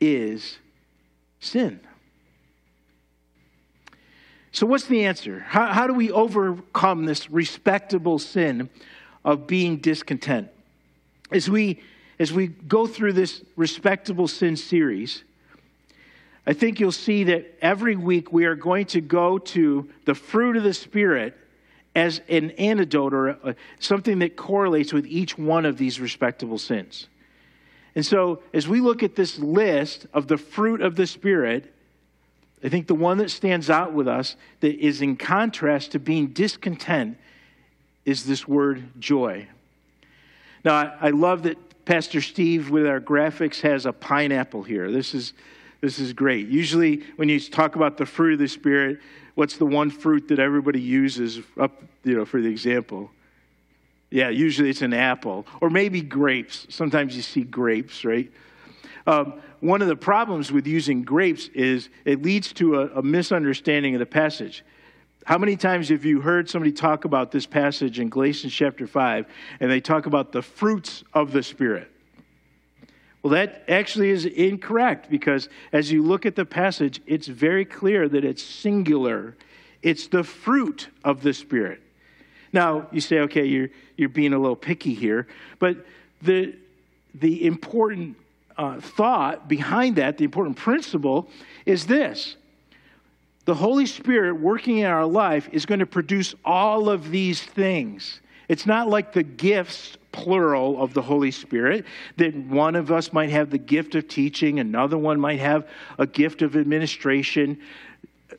is 0.00 0.58
sin. 1.38 1.78
So, 4.50 4.66
what's 4.66 4.86
the 4.86 5.04
answer? 5.04 5.38
How, 5.38 5.66
how 5.66 5.86
do 5.86 5.94
we 5.94 6.10
overcome 6.10 7.04
this 7.04 7.30
respectable 7.30 8.18
sin 8.18 8.68
of 9.24 9.46
being 9.46 9.76
discontent? 9.76 10.48
As 11.30 11.48
we, 11.48 11.82
as 12.18 12.32
we 12.32 12.48
go 12.48 12.88
through 12.88 13.12
this 13.12 13.40
respectable 13.54 14.26
sin 14.26 14.56
series, 14.56 15.22
I 16.48 16.52
think 16.52 16.80
you'll 16.80 16.90
see 16.90 17.22
that 17.24 17.58
every 17.62 17.94
week 17.94 18.32
we 18.32 18.44
are 18.46 18.56
going 18.56 18.86
to 18.86 19.00
go 19.00 19.38
to 19.38 19.88
the 20.04 20.16
fruit 20.16 20.56
of 20.56 20.64
the 20.64 20.74
Spirit 20.74 21.36
as 21.94 22.20
an 22.28 22.50
antidote 22.52 23.14
or 23.14 23.28
a, 23.28 23.54
something 23.80 24.20
that 24.20 24.36
correlates 24.36 24.92
with 24.92 25.06
each 25.06 25.36
one 25.38 25.64
of 25.64 25.78
these 25.78 26.00
respectable 26.00 26.58
sins. 26.58 27.08
And 27.94 28.04
so, 28.06 28.42
as 28.54 28.68
we 28.68 28.80
look 28.80 29.02
at 29.02 29.16
this 29.16 29.38
list 29.38 30.06
of 30.12 30.28
the 30.28 30.36
fruit 30.36 30.80
of 30.80 30.94
the 30.94 31.06
Spirit, 31.06 31.74
I 32.62 32.68
think 32.68 32.86
the 32.86 32.94
one 32.94 33.18
that 33.18 33.30
stands 33.30 33.70
out 33.70 33.92
with 33.92 34.06
us 34.06 34.36
that 34.60 34.74
is 34.76 35.02
in 35.02 35.16
contrast 35.16 35.92
to 35.92 35.98
being 35.98 36.28
discontent 36.28 37.18
is 38.04 38.24
this 38.24 38.46
word 38.46 39.00
joy. 39.00 39.46
Now, 40.64 40.74
I, 40.74 40.96
I 41.00 41.10
love 41.10 41.44
that 41.44 41.84
Pastor 41.84 42.20
Steve 42.20 42.70
with 42.70 42.86
our 42.86 43.00
graphics 43.00 43.60
has 43.62 43.86
a 43.86 43.92
pineapple 43.92 44.62
here. 44.62 44.90
This 44.90 45.14
is, 45.14 45.32
this 45.80 45.98
is 45.98 46.12
great. 46.12 46.48
Usually, 46.48 47.02
when 47.16 47.28
you 47.28 47.40
talk 47.40 47.76
about 47.76 47.96
the 47.96 48.06
fruit 48.06 48.34
of 48.34 48.38
the 48.40 48.48
Spirit, 48.48 49.00
what's 49.38 49.56
the 49.56 49.64
one 49.64 49.88
fruit 49.88 50.26
that 50.26 50.40
everybody 50.40 50.80
uses 50.80 51.40
up, 51.60 51.70
you 52.02 52.16
know, 52.16 52.24
for 52.24 52.40
the 52.40 52.48
example? 52.48 53.08
Yeah, 54.10 54.30
usually 54.30 54.68
it's 54.68 54.82
an 54.82 54.92
apple 54.92 55.46
or 55.60 55.70
maybe 55.70 56.00
grapes. 56.00 56.66
Sometimes 56.70 57.14
you 57.14 57.22
see 57.22 57.44
grapes, 57.44 58.04
right? 58.04 58.32
Um, 59.06 59.34
one 59.60 59.80
of 59.80 59.86
the 59.86 59.94
problems 59.94 60.50
with 60.50 60.66
using 60.66 61.04
grapes 61.04 61.46
is 61.54 61.88
it 62.04 62.20
leads 62.20 62.52
to 62.54 62.80
a, 62.80 62.86
a 62.98 63.02
misunderstanding 63.02 63.94
of 63.94 64.00
the 64.00 64.06
passage. 64.06 64.64
How 65.24 65.38
many 65.38 65.56
times 65.56 65.90
have 65.90 66.04
you 66.04 66.20
heard 66.20 66.50
somebody 66.50 66.72
talk 66.72 67.04
about 67.04 67.30
this 67.30 67.46
passage 67.46 68.00
in 68.00 68.08
Galatians 68.08 68.52
chapter 68.52 68.88
5 68.88 69.24
and 69.60 69.70
they 69.70 69.80
talk 69.80 70.06
about 70.06 70.32
the 70.32 70.42
fruits 70.42 71.04
of 71.14 71.30
the 71.30 71.44
Spirit? 71.44 71.88
Well, 73.22 73.32
that 73.32 73.64
actually 73.68 74.10
is 74.10 74.24
incorrect 74.24 75.10
because 75.10 75.48
as 75.72 75.90
you 75.90 76.02
look 76.02 76.24
at 76.24 76.36
the 76.36 76.44
passage, 76.44 77.00
it's 77.06 77.26
very 77.26 77.64
clear 77.64 78.08
that 78.08 78.24
it's 78.24 78.42
singular. 78.42 79.36
It's 79.82 80.06
the 80.06 80.22
fruit 80.22 80.88
of 81.04 81.22
the 81.22 81.32
Spirit. 81.32 81.80
Now, 82.52 82.86
you 82.92 83.00
say, 83.00 83.20
okay, 83.20 83.44
you're, 83.44 83.68
you're 83.96 84.08
being 84.08 84.32
a 84.32 84.38
little 84.38 84.56
picky 84.56 84.94
here, 84.94 85.26
but 85.58 85.84
the, 86.22 86.54
the 87.14 87.44
important 87.44 88.16
uh, 88.56 88.80
thought 88.80 89.48
behind 89.48 89.96
that, 89.96 90.18
the 90.18 90.24
important 90.24 90.56
principle, 90.56 91.28
is 91.66 91.86
this 91.86 92.36
the 93.44 93.54
Holy 93.54 93.86
Spirit 93.86 94.34
working 94.34 94.78
in 94.78 94.86
our 94.86 95.06
life 95.06 95.48
is 95.52 95.64
going 95.64 95.80
to 95.80 95.86
produce 95.86 96.34
all 96.44 96.90
of 96.90 97.10
these 97.10 97.42
things. 97.42 98.20
It's 98.48 98.66
not 98.66 98.88
like 98.88 99.12
the 99.12 99.22
gifts 99.22 99.96
plural 100.12 100.82
of 100.82 100.94
the 100.94 101.02
Holy 101.02 101.30
Spirit, 101.30 101.84
that 102.16 102.34
one 102.34 102.74
of 102.76 102.90
us 102.90 103.12
might 103.12 103.30
have 103.30 103.50
the 103.50 103.58
gift 103.58 103.94
of 103.94 104.08
teaching, 104.08 104.58
another 104.58 104.98
one 104.98 105.20
might 105.20 105.40
have 105.40 105.68
a 105.98 106.06
gift 106.06 106.42
of 106.42 106.56
administration, 106.56 107.58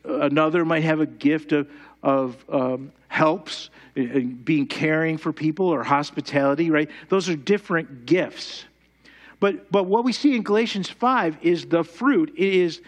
another 0.03 0.65
might 0.65 0.83
have 0.83 0.99
a 0.99 1.05
gift 1.05 1.51
of, 1.51 1.69
of 2.03 2.43
um, 2.49 2.91
helps, 3.07 3.69
uh, 3.97 4.01
uh, 4.01 4.19
being 4.43 4.67
caring 4.67 5.17
for 5.17 5.33
people 5.33 5.67
or 5.67 5.83
hospitality, 5.83 6.69
right? 6.69 6.89
Those 7.09 7.29
are 7.29 7.35
different 7.35 8.05
gifts. 8.05 8.65
But, 9.39 9.71
but 9.71 9.85
what 9.85 10.03
we 10.03 10.13
see 10.13 10.35
in 10.35 10.43
Galatians 10.43 10.89
5 10.89 11.37
is 11.41 11.65
the 11.65 11.83
fruit. 11.83 12.33
It 12.35 12.53
is 12.53 12.81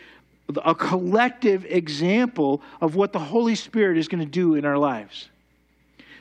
a 0.64 0.76
collective 0.76 1.66
example 1.66 2.62
of 2.82 2.96
what 2.96 3.14
the 3.14 3.20
Holy 3.20 3.56
Spirit 3.56 3.98
is 3.98 4.08
going 4.08 4.24
to 4.24 4.30
do 4.30 4.56
in 4.56 4.66
our 4.66 4.78
lives. 4.78 5.30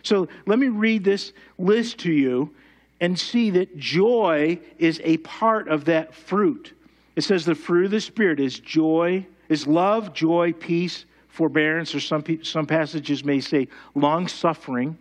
So 0.03 0.29
let 0.47 0.59
me 0.59 0.69
read 0.69 1.05
this 1.05 1.33
list 1.59 1.99
to 2.01 2.13
you 2.13 2.55
and 3.01 3.19
see 3.19 3.51
that 3.51 3.77
joy 3.77 4.59
is 4.79 5.01
a 5.05 5.17
part 5.19 5.69
of 5.69 5.87
that 5.87 6.15
fruit. 6.15 6.73
It 7.17 7.23
says 7.23 7.45
the 7.45 7.55
fruit 7.55 7.87
of 7.87 7.91
the 7.91 8.01
Spirit 8.01 8.41
is 8.41 8.59
joy, 8.59 9.27
is 9.49 9.67
love, 9.67 10.13
joy, 10.13 10.53
peace, 10.53 11.07
forbearance, 11.29 11.95
or 11.95 12.01
some, 12.01 12.25
some 12.43 12.67
passages 12.67 13.25
may 13.25 13.41
say 13.41 13.69
long 13.95 14.29
suffering, 14.29 14.99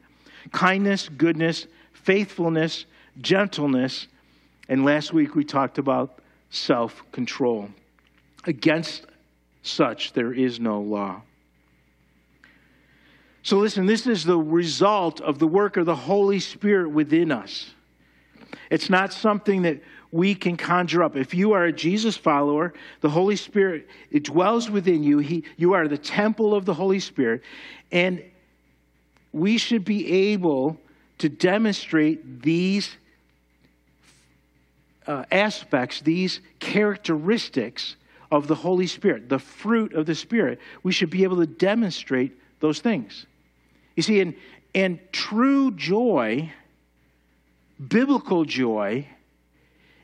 kindness, 0.51 1.09
goodness, 1.09 1.67
faithfulness, 1.93 2.85
gentleness, 3.21 4.07
and 4.69 4.85
last 4.85 5.13
week 5.13 5.35
we 5.35 5.43
talked 5.43 5.77
about 5.77 6.19
self 6.51 7.03
control. 7.11 7.69
Against 8.45 9.05
such 9.63 10.13
there 10.13 10.31
is 10.31 10.59
no 10.59 10.79
law. 10.79 11.21
So, 13.49 13.57
listen, 13.57 13.87
this 13.87 14.05
is 14.05 14.25
the 14.25 14.37
result 14.37 15.21
of 15.21 15.39
the 15.39 15.47
work 15.47 15.75
of 15.75 15.87
the 15.87 15.95
Holy 15.95 16.39
Spirit 16.39 16.91
within 16.91 17.31
us. 17.31 17.71
It's 18.69 18.91
not 18.91 19.11
something 19.11 19.63
that 19.63 19.81
we 20.11 20.35
can 20.35 20.55
conjure 20.55 21.01
up. 21.01 21.15
If 21.15 21.33
you 21.33 21.53
are 21.53 21.63
a 21.63 21.73
Jesus 21.73 22.15
follower, 22.15 22.75
the 23.01 23.09
Holy 23.09 23.35
Spirit 23.35 23.87
it 24.11 24.25
dwells 24.25 24.69
within 24.69 25.03
you. 25.03 25.17
He, 25.17 25.45
you 25.57 25.73
are 25.73 25.87
the 25.87 25.97
temple 25.97 26.53
of 26.53 26.65
the 26.65 26.75
Holy 26.75 26.99
Spirit, 26.99 27.41
and 27.91 28.23
we 29.33 29.57
should 29.57 29.83
be 29.83 30.29
able 30.29 30.77
to 31.17 31.27
demonstrate 31.27 32.43
these 32.43 32.97
uh, 35.07 35.23
aspects, 35.31 36.01
these 36.01 36.39
characteristics 36.59 37.95
of 38.29 38.45
the 38.45 38.53
Holy 38.53 38.85
Spirit, 38.85 39.27
the 39.27 39.39
fruit 39.39 39.93
of 39.93 40.05
the 40.05 40.13
Spirit. 40.13 40.59
We 40.83 40.91
should 40.91 41.09
be 41.09 41.23
able 41.23 41.37
to 41.37 41.47
demonstrate 41.47 42.39
those 42.59 42.79
things. 42.79 43.25
You 43.99 44.03
see, 44.03 44.21
and, 44.21 44.33
and 44.73 44.97
true 45.11 45.71
joy 45.71 46.53
biblical 47.85 48.45
joy 48.45 49.05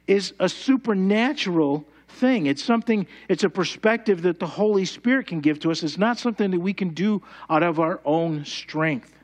is 0.06 0.34
a 0.38 0.50
supernatural 0.50 1.86
thing. 2.10 2.48
It's 2.48 2.62
something, 2.62 3.08
it's 3.30 3.46
a 3.46 3.50
perspective 3.50 4.24
that 4.24 4.42
the 4.42 4.48
Holy 4.48 4.84
Spirit 4.84 5.28
can 5.28 5.40
give 5.40 5.62
to 5.62 5.72
us. 5.72 5.82
It's 5.82 5.98
not 5.98 6.20
something 6.20 6.52
that 6.52 6.60
we 6.60 6.74
can 6.74 6.90
do 6.90 7.24
out 7.50 7.64
of 7.64 7.80
our 7.80 8.02
own 8.04 8.44
strength. 8.44 9.18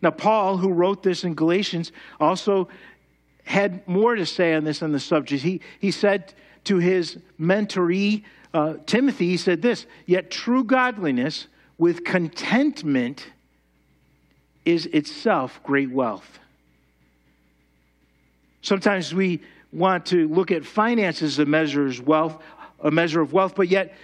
Now, 0.00 0.12
Paul, 0.12 0.58
who 0.58 0.68
wrote 0.72 1.02
this 1.02 1.24
in 1.24 1.34
Galatians, 1.34 1.90
also 2.20 2.68
had 3.42 3.84
more 3.88 4.14
to 4.14 4.24
say 4.24 4.54
on 4.54 4.62
this 4.62 4.80
on 4.80 4.92
the 4.92 5.00
subject. 5.00 5.42
He, 5.42 5.60
he 5.80 5.90
said 5.90 6.34
to 6.66 6.76
his 6.76 7.18
mentoree, 7.36 8.22
uh, 8.54 8.74
Timothy, 8.86 9.26
he 9.26 9.36
said 9.36 9.60
this 9.60 9.86
Yet 10.06 10.30
true 10.30 10.62
godliness 10.62 11.48
with 11.82 12.04
contentment 12.04 13.26
is 14.64 14.86
itself 14.86 15.60
great 15.64 15.90
wealth. 15.90 16.38
Sometimes 18.60 19.12
we 19.12 19.42
want 19.72 20.06
to 20.06 20.28
look 20.28 20.52
at 20.52 20.64
finances 20.64 21.32
as 21.32 21.38
a 21.40 21.44
measure 21.44 21.84
of 21.84 22.06
wealth, 22.06 22.40
a 22.84 22.92
measure 22.92 23.20
of 23.20 23.32
wealth, 23.32 23.56
but 23.56 23.66
yet 23.66 23.96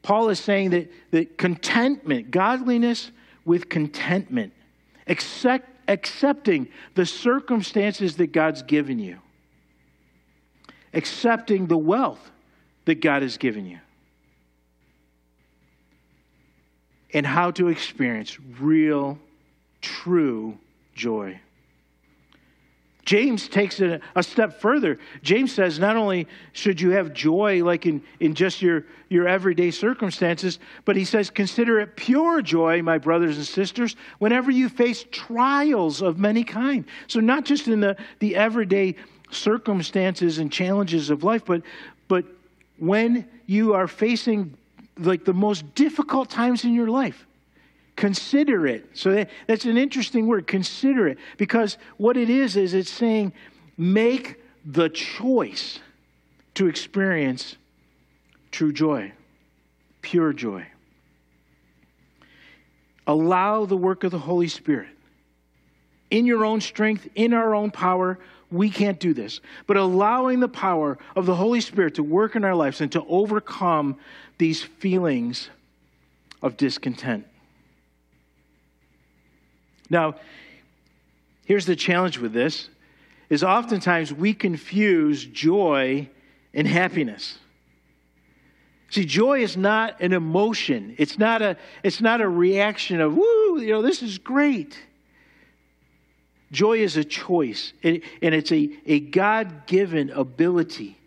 Paul 0.00 0.30
is 0.30 0.40
saying 0.40 0.70
that, 0.70 0.90
that 1.10 1.36
contentment, 1.36 2.30
godliness 2.30 3.10
with 3.44 3.68
contentment, 3.68 4.54
accept, 5.08 5.68
accepting 5.88 6.68
the 6.94 7.04
circumstances 7.04 8.16
that 8.16 8.28
God's 8.28 8.62
given 8.62 8.98
you, 8.98 9.18
accepting 10.94 11.66
the 11.66 11.76
wealth 11.76 12.30
that 12.86 13.02
God 13.02 13.20
has 13.20 13.36
given 13.36 13.66
you, 13.66 13.78
and 17.14 17.26
how 17.26 17.50
to 17.52 17.68
experience 17.68 18.38
real, 18.58 19.18
true 19.80 20.58
joy. 20.94 21.38
James 23.08 23.48
takes 23.48 23.80
it 23.80 24.02
a 24.16 24.22
step 24.22 24.60
further. 24.60 24.98
James 25.22 25.50
says 25.50 25.78
not 25.78 25.96
only 25.96 26.28
should 26.52 26.78
you 26.78 26.90
have 26.90 27.14
joy 27.14 27.64
like 27.64 27.86
in, 27.86 28.02
in 28.20 28.34
just 28.34 28.60
your, 28.60 28.84
your 29.08 29.26
everyday 29.26 29.70
circumstances, 29.70 30.58
but 30.84 30.94
he 30.94 31.06
says, 31.06 31.30
consider 31.30 31.80
it 31.80 31.96
pure 31.96 32.42
joy, 32.42 32.82
my 32.82 32.98
brothers 32.98 33.38
and 33.38 33.46
sisters, 33.46 33.96
whenever 34.18 34.50
you 34.50 34.68
face 34.68 35.06
trials 35.10 36.02
of 36.02 36.18
many 36.18 36.44
kind. 36.44 36.84
So 37.06 37.18
not 37.20 37.46
just 37.46 37.66
in 37.66 37.80
the, 37.80 37.96
the 38.18 38.36
everyday 38.36 38.94
circumstances 39.30 40.36
and 40.36 40.52
challenges 40.52 41.08
of 41.08 41.24
life, 41.24 41.46
but, 41.46 41.62
but 42.08 42.26
when 42.78 43.26
you 43.46 43.72
are 43.72 43.88
facing 43.88 44.54
like 44.98 45.24
the 45.24 45.34
most 45.34 45.74
difficult 45.74 46.30
times 46.30 46.64
in 46.64 46.74
your 46.74 46.88
life. 46.88 47.26
Consider 47.96 48.66
it. 48.66 48.90
So 48.94 49.12
that, 49.12 49.30
that's 49.46 49.64
an 49.64 49.76
interesting 49.76 50.26
word, 50.26 50.46
consider 50.46 51.08
it. 51.08 51.18
Because 51.36 51.78
what 51.96 52.16
it 52.16 52.30
is, 52.30 52.56
is 52.56 52.74
it's 52.74 52.90
saying 52.90 53.32
make 53.76 54.36
the 54.64 54.88
choice 54.88 55.80
to 56.54 56.66
experience 56.66 57.56
true 58.50 58.72
joy, 58.72 59.12
pure 60.02 60.32
joy. 60.32 60.66
Allow 63.06 63.64
the 63.64 63.76
work 63.76 64.04
of 64.04 64.10
the 64.10 64.18
Holy 64.18 64.48
Spirit. 64.48 64.88
In 66.10 66.26
your 66.26 66.44
own 66.44 66.60
strength, 66.60 67.08
in 67.14 67.32
our 67.32 67.54
own 67.54 67.70
power, 67.70 68.18
we 68.50 68.70
can't 68.70 68.98
do 68.98 69.12
this. 69.12 69.40
But 69.66 69.76
allowing 69.76 70.40
the 70.40 70.48
power 70.48 70.98
of 71.14 71.26
the 71.26 71.34
Holy 71.34 71.60
Spirit 71.60 71.94
to 71.96 72.02
work 72.02 72.36
in 72.36 72.44
our 72.44 72.54
lives 72.54 72.80
and 72.80 72.90
to 72.92 73.04
overcome 73.08 73.98
these 74.38 74.62
feelings 74.62 75.50
of 76.42 76.56
discontent. 76.56 77.26
Now, 79.90 80.16
here's 81.44 81.66
the 81.66 81.76
challenge 81.76 82.18
with 82.18 82.32
this 82.32 82.68
is 83.28 83.44
oftentimes 83.44 84.12
we 84.12 84.32
confuse 84.32 85.24
joy 85.24 86.08
and 86.54 86.66
happiness. 86.66 87.38
See, 88.90 89.04
joy 89.04 89.42
is 89.42 89.56
not 89.56 90.00
an 90.00 90.14
emotion. 90.14 90.94
It's 90.96 91.18
not 91.18 91.42
a, 91.42 91.58
it's 91.82 92.00
not 92.00 92.22
a 92.22 92.28
reaction 92.28 93.00
of, 93.02 93.14
woo, 93.14 93.60
you 93.60 93.70
know, 93.70 93.82
this 93.82 94.02
is 94.02 94.16
great. 94.16 94.78
Joy 96.50 96.78
is 96.78 96.96
a 96.96 97.04
choice, 97.04 97.72
and 97.82 98.02
it's 98.22 98.52
a, 98.52 98.70
a 98.86 99.00
God 99.00 99.66
given 99.66 100.10
ability 100.10 100.98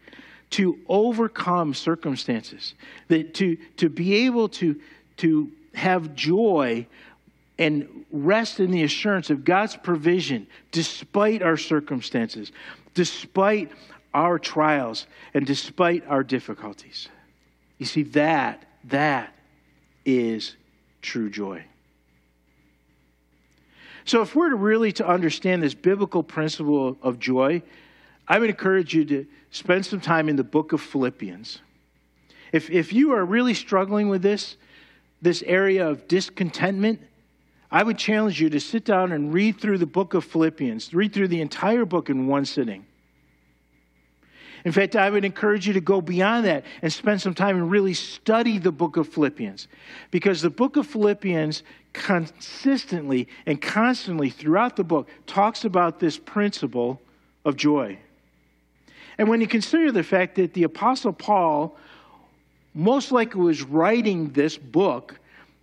to 0.52 0.78
overcome 0.88 1.74
circumstances, 1.74 2.74
that 3.08 3.34
to, 3.36 3.58
to 3.78 3.90
be 3.90 4.26
able 4.26 4.50
to, 4.50 4.80
to 5.18 5.50
have 5.74 6.14
joy 6.14 6.86
and 7.58 8.06
rest 8.12 8.60
in 8.60 8.72
the 8.72 8.84
assurance 8.84 9.30
of 9.30 9.46
God's 9.46 9.78
provision 9.78 10.48
despite 10.72 11.42
our 11.42 11.58
circumstances, 11.58 12.52
despite 12.94 13.72
our 14.14 14.38
trials, 14.38 15.08
and 15.34 15.46
despite 15.46 16.06
our 16.08 16.24
difficulties. 16.24 17.08
You 17.78 17.86
see, 17.86 18.04
that, 18.04 18.66
that 18.86 19.34
is 20.06 20.56
true 21.02 21.30
joy. 21.30 21.64
So, 24.06 24.22
if 24.22 24.36
we're 24.36 24.56
really 24.56 24.92
to 24.94 25.08
understand 25.08 25.62
this 25.62 25.74
biblical 25.74 26.24
principle 26.24 26.98
of 27.02 27.20
joy, 27.20 27.62
I 28.28 28.40
would 28.40 28.50
encourage 28.50 28.94
you 28.94 29.06
to 29.06 29.26
spend 29.52 29.86
some 29.86 30.02
time 30.02 30.30
in 30.30 30.36
the 30.36 30.44
book 30.44 30.74
of 30.74 30.82
Philippians. 30.82 31.60
If, 32.52 32.70
if 32.70 32.92
you 32.94 33.14
are 33.14 33.24
really 33.24 33.54
struggling 33.54 34.10
with 34.10 34.22
this, 34.22 34.58
this 35.22 35.44
area 35.44 35.88
of 35.88 36.08
discontentment, 36.08 37.00
I 37.72 37.84
would 37.84 37.98
challenge 37.98 38.42
you 38.42 38.50
to 38.50 38.60
sit 38.60 38.84
down 38.84 39.12
and 39.12 39.34
read 39.34 39.60
through 39.60 39.78
the 39.78 39.86
book 39.86 40.14
of 40.14 40.26
Philippians, 40.26 40.94
read 40.94 41.14
through 41.14 41.30
the 41.30 41.42
entire 41.42 41.86
book 41.86 42.10
in 42.10 42.28
one 42.28 42.46
sitting. 42.46 42.86
In 44.64 44.72
fact, 44.72 44.96
I 44.96 45.10
would 45.10 45.26
encourage 45.26 45.68
you 45.68 45.74
to 45.74 45.82
go 45.82 46.02
beyond 46.02 46.46
that 46.46 46.66
and 46.82 46.92
spend 46.92 47.22
some 47.22 47.34
time 47.34 47.58
and 47.58 47.72
really 47.72 47.94
study 47.94 48.58
the 48.58 48.72
book 48.72 48.98
of 48.98 49.08
Philippians. 49.08 49.68
Because 50.12 50.42
the 50.42 50.50
book 50.50 50.76
of 50.76 50.86
Philippians 50.86 51.64
consistently 51.94 53.28
and 53.46 53.62
constantly 53.62 54.30
throughout 54.30 54.76
the 54.76 54.84
book 54.84 55.10
talks 55.26 55.66
about 55.66 56.00
this 56.00 56.18
principle 56.18 57.02
of 57.44 57.56
joy. 57.56 57.98
And 59.18 59.28
when 59.28 59.42
you 59.42 59.48
consider 59.48 59.92
the 59.92 60.04
fact 60.04 60.36
that 60.36 60.54
the 60.54 60.64
Apostle 60.64 61.14
Paul 61.14 61.76
most 62.74 63.12
likely 63.12 63.42
was 63.42 63.64
writing 63.64 64.30
this 64.30 64.58
book 64.58 65.20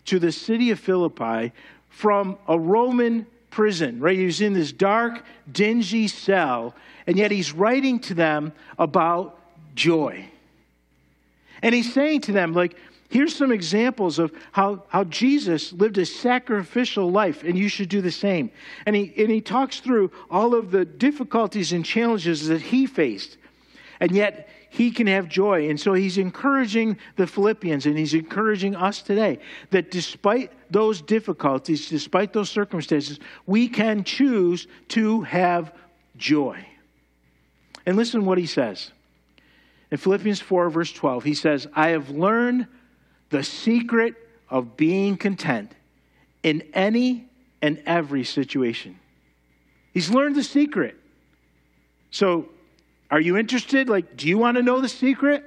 to 0.06 0.18
the 0.18 0.32
city 0.32 0.70
of 0.70 0.78
Philippi 0.78 1.52
from 1.88 2.37
a 2.46 2.58
Roman 2.58 3.26
prison, 3.50 4.00
right? 4.00 4.16
He's 4.16 4.40
in 4.40 4.52
this 4.52 4.72
dark, 4.72 5.24
dingy 5.50 6.08
cell, 6.08 6.74
and 7.06 7.16
yet 7.16 7.30
he's 7.30 7.52
writing 7.52 7.98
to 8.00 8.14
them 8.14 8.52
about 8.78 9.38
joy. 9.74 10.24
And 11.62 11.74
he's 11.74 11.92
saying 11.92 12.22
to 12.22 12.32
them, 12.32 12.52
like, 12.52 12.76
here's 13.08 13.34
some 13.34 13.50
examples 13.50 14.18
of 14.18 14.32
how, 14.52 14.84
how 14.88 15.04
Jesus 15.04 15.72
lived 15.72 15.98
a 15.98 16.06
sacrificial 16.06 17.11
life, 17.11 17.42
and 17.42 17.58
you 17.58 17.68
should 17.68 17.88
do 17.88 18.00
the 18.00 18.11
same. 18.12 18.50
And 18.87 18.94
he, 18.94 19.12
and 19.16 19.30
he 19.30 19.40
talks 19.40 19.80
through 19.80 20.12
all 20.30 20.54
of 20.54 20.70
the 20.70 20.84
difficulties 20.84 21.72
and 21.72 21.84
challenges 21.84 22.46
that 22.48 22.61
he 22.61 22.87
faced. 22.87 23.38
And 24.00 24.12
yet, 24.12 24.48
he 24.70 24.90
can 24.90 25.07
have 25.07 25.28
joy. 25.28 25.68
And 25.68 25.81
so 25.81 25.94
he's 25.94 26.18
encouraging 26.18 26.98
the 27.16 27.26
Philippians 27.26 27.87
and 27.87 27.96
he's 27.96 28.14
encouraging 28.14 28.76
us 28.76 29.02
today 29.02 29.38
that 29.70 29.90
despite 29.90 30.52
those 30.70 31.00
difficulties, 31.00 31.88
despite 31.88 32.33
those 32.33 32.50
circumstances, 32.50 33.18
we 33.46 33.68
can 33.68 34.04
choose 34.04 34.66
to 34.88 35.22
have 35.22 35.72
joy. 36.16 36.64
And 37.87 37.96
listen 37.96 38.24
what 38.24 38.38
he 38.38 38.46
says. 38.46 38.92
In 39.90 39.96
Philippians 39.96 40.40
4, 40.40 40.68
verse 40.68 40.92
12, 40.92 41.24
he 41.24 41.35
says, 41.35 41.66
I 41.74 41.88
have 41.88 42.11
learned 42.11 42.66
the 43.31 43.42
secret 43.42 44.14
of 44.50 44.76
being 44.76 45.16
content 45.16 45.72
in 46.42 46.62
any 46.74 47.26
and 47.62 47.83
every 47.87 48.24
situation. 48.24 48.98
He's 49.92 50.11
learned 50.11 50.37
the 50.37 50.42
secret. 50.42 50.96
So 52.11 52.50
are 53.10 53.20
you 53.20 53.36
interested? 53.36 53.88
Like, 53.88 54.16
do 54.16 54.28
you 54.28 54.38
want 54.38 54.56
to 54.56 54.62
know 54.62 54.80
the 54.80 54.88
secret? 54.88 55.44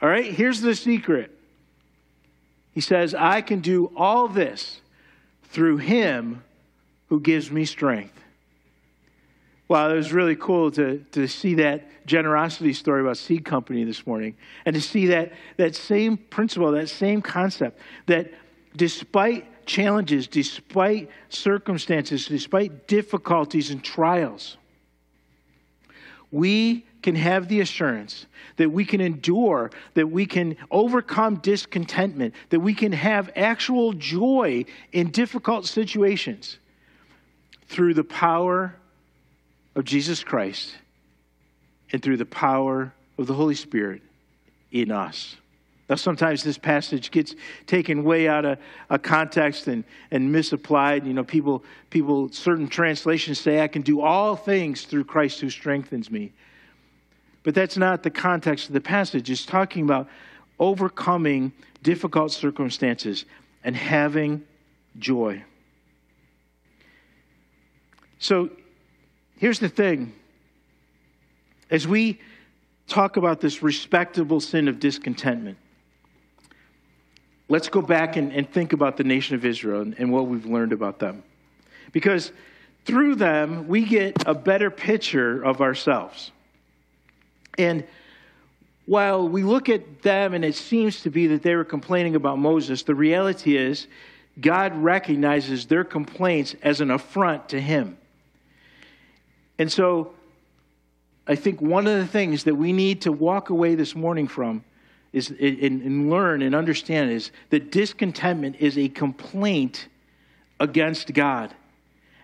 All 0.00 0.08
right, 0.08 0.32
here's 0.32 0.60
the 0.60 0.74
secret. 0.74 1.30
He 2.72 2.80
says, 2.80 3.14
I 3.14 3.42
can 3.42 3.60
do 3.60 3.92
all 3.96 4.28
this 4.28 4.80
through 5.44 5.76
him 5.76 6.42
who 7.08 7.20
gives 7.20 7.50
me 7.50 7.64
strength. 7.64 8.18
Wow, 9.68 9.90
it 9.90 9.94
was 9.94 10.12
really 10.12 10.36
cool 10.36 10.70
to, 10.72 11.04
to 11.12 11.28
see 11.28 11.54
that 11.54 12.06
generosity 12.06 12.72
story 12.72 13.00
about 13.00 13.16
Seed 13.16 13.44
Company 13.44 13.84
this 13.84 14.06
morning 14.06 14.36
and 14.66 14.74
to 14.74 14.80
see 14.80 15.06
that, 15.06 15.32
that 15.56 15.76
same 15.76 16.16
principle, 16.16 16.72
that 16.72 16.88
same 16.88 17.22
concept, 17.22 17.78
that 18.06 18.32
despite 18.76 19.66
challenges, 19.66 20.26
despite 20.26 21.10
circumstances, 21.28 22.26
despite 22.26 22.88
difficulties 22.88 23.70
and 23.70 23.82
trials, 23.82 24.56
we 26.32 26.84
can 27.02 27.14
have 27.14 27.48
the 27.48 27.60
assurance 27.60 28.26
that 28.56 28.70
we 28.70 28.84
can 28.84 29.00
endure, 29.00 29.70
that 29.94 30.10
we 30.10 30.26
can 30.26 30.56
overcome 30.70 31.36
discontentment, 31.36 32.34
that 32.50 32.60
we 32.60 32.74
can 32.74 32.92
have 32.92 33.30
actual 33.36 33.92
joy 33.92 34.64
in 34.92 35.10
difficult 35.10 35.66
situations 35.66 36.58
through 37.66 37.94
the 37.94 38.04
power 38.04 38.74
of 39.74 39.84
Jesus 39.84 40.24
Christ 40.24 40.74
and 41.92 42.02
through 42.02 42.16
the 42.16 42.26
power 42.26 42.92
of 43.18 43.26
the 43.26 43.34
Holy 43.34 43.54
Spirit 43.54 44.02
in 44.70 44.90
us. 44.90 45.36
Now, 45.92 45.96
sometimes 45.96 46.42
this 46.42 46.56
passage 46.56 47.10
gets 47.10 47.34
taken 47.66 48.02
way 48.02 48.26
out 48.26 48.46
of 48.46 48.58
a 48.88 48.98
context 48.98 49.68
and, 49.68 49.84
and 50.10 50.32
misapplied. 50.32 51.06
You 51.06 51.12
know, 51.12 51.22
people, 51.22 51.62
people, 51.90 52.30
certain 52.32 52.66
translations 52.66 53.38
say, 53.38 53.60
I 53.60 53.68
can 53.68 53.82
do 53.82 54.00
all 54.00 54.34
things 54.34 54.86
through 54.86 55.04
Christ 55.04 55.42
who 55.42 55.50
strengthens 55.50 56.10
me. 56.10 56.32
But 57.42 57.54
that's 57.54 57.76
not 57.76 58.02
the 58.04 58.10
context 58.10 58.68
of 58.68 58.72
the 58.72 58.80
passage. 58.80 59.30
It's 59.30 59.44
talking 59.44 59.84
about 59.84 60.08
overcoming 60.58 61.52
difficult 61.82 62.32
circumstances 62.32 63.26
and 63.62 63.76
having 63.76 64.46
joy. 64.98 65.44
So 68.18 68.48
here's 69.36 69.58
the 69.58 69.68
thing 69.68 70.14
as 71.70 71.86
we 71.86 72.18
talk 72.88 73.18
about 73.18 73.42
this 73.42 73.62
respectable 73.62 74.40
sin 74.40 74.68
of 74.68 74.80
discontentment, 74.80 75.58
let's 77.52 77.68
go 77.68 77.82
back 77.82 78.16
and, 78.16 78.32
and 78.32 78.50
think 78.50 78.72
about 78.72 78.96
the 78.96 79.04
nation 79.04 79.34
of 79.34 79.44
Israel 79.44 79.82
and, 79.82 79.94
and 79.98 80.10
what 80.10 80.26
we've 80.26 80.46
learned 80.46 80.72
about 80.72 80.98
them. 80.98 81.22
Because 81.92 82.32
through 82.86 83.16
them, 83.16 83.68
we 83.68 83.84
get 83.84 84.26
a 84.26 84.32
better 84.32 84.70
picture 84.70 85.42
of 85.42 85.60
ourselves. 85.60 86.30
And 87.58 87.84
while 88.86 89.28
we 89.28 89.42
look 89.42 89.68
at 89.68 90.00
them 90.00 90.32
and 90.32 90.46
it 90.46 90.54
seems 90.54 91.02
to 91.02 91.10
be 91.10 91.26
that 91.26 91.42
they 91.42 91.54
were 91.54 91.66
complaining 91.66 92.16
about 92.16 92.38
Moses, 92.38 92.84
the 92.84 92.94
reality 92.94 93.58
is 93.58 93.86
God 94.40 94.74
recognizes 94.74 95.66
their 95.66 95.84
complaints 95.84 96.56
as 96.62 96.80
an 96.80 96.90
affront 96.90 97.50
to 97.50 97.60
him. 97.60 97.98
And 99.58 99.70
so 99.70 100.14
I 101.26 101.34
think 101.34 101.60
one 101.60 101.86
of 101.86 101.98
the 101.98 102.06
things 102.06 102.44
that 102.44 102.54
we 102.54 102.72
need 102.72 103.02
to 103.02 103.12
walk 103.12 103.50
away 103.50 103.74
this 103.74 103.94
morning 103.94 104.26
from 104.26 104.64
is 105.12 105.30
and, 105.30 105.82
and 105.82 106.10
learn 106.10 106.42
and 106.42 106.54
understand 106.54 107.10
is 107.10 107.30
that 107.50 107.70
discontentment 107.70 108.56
is 108.58 108.78
a 108.78 108.88
complaint 108.88 109.88
against 110.58 111.12
God. 111.12 111.54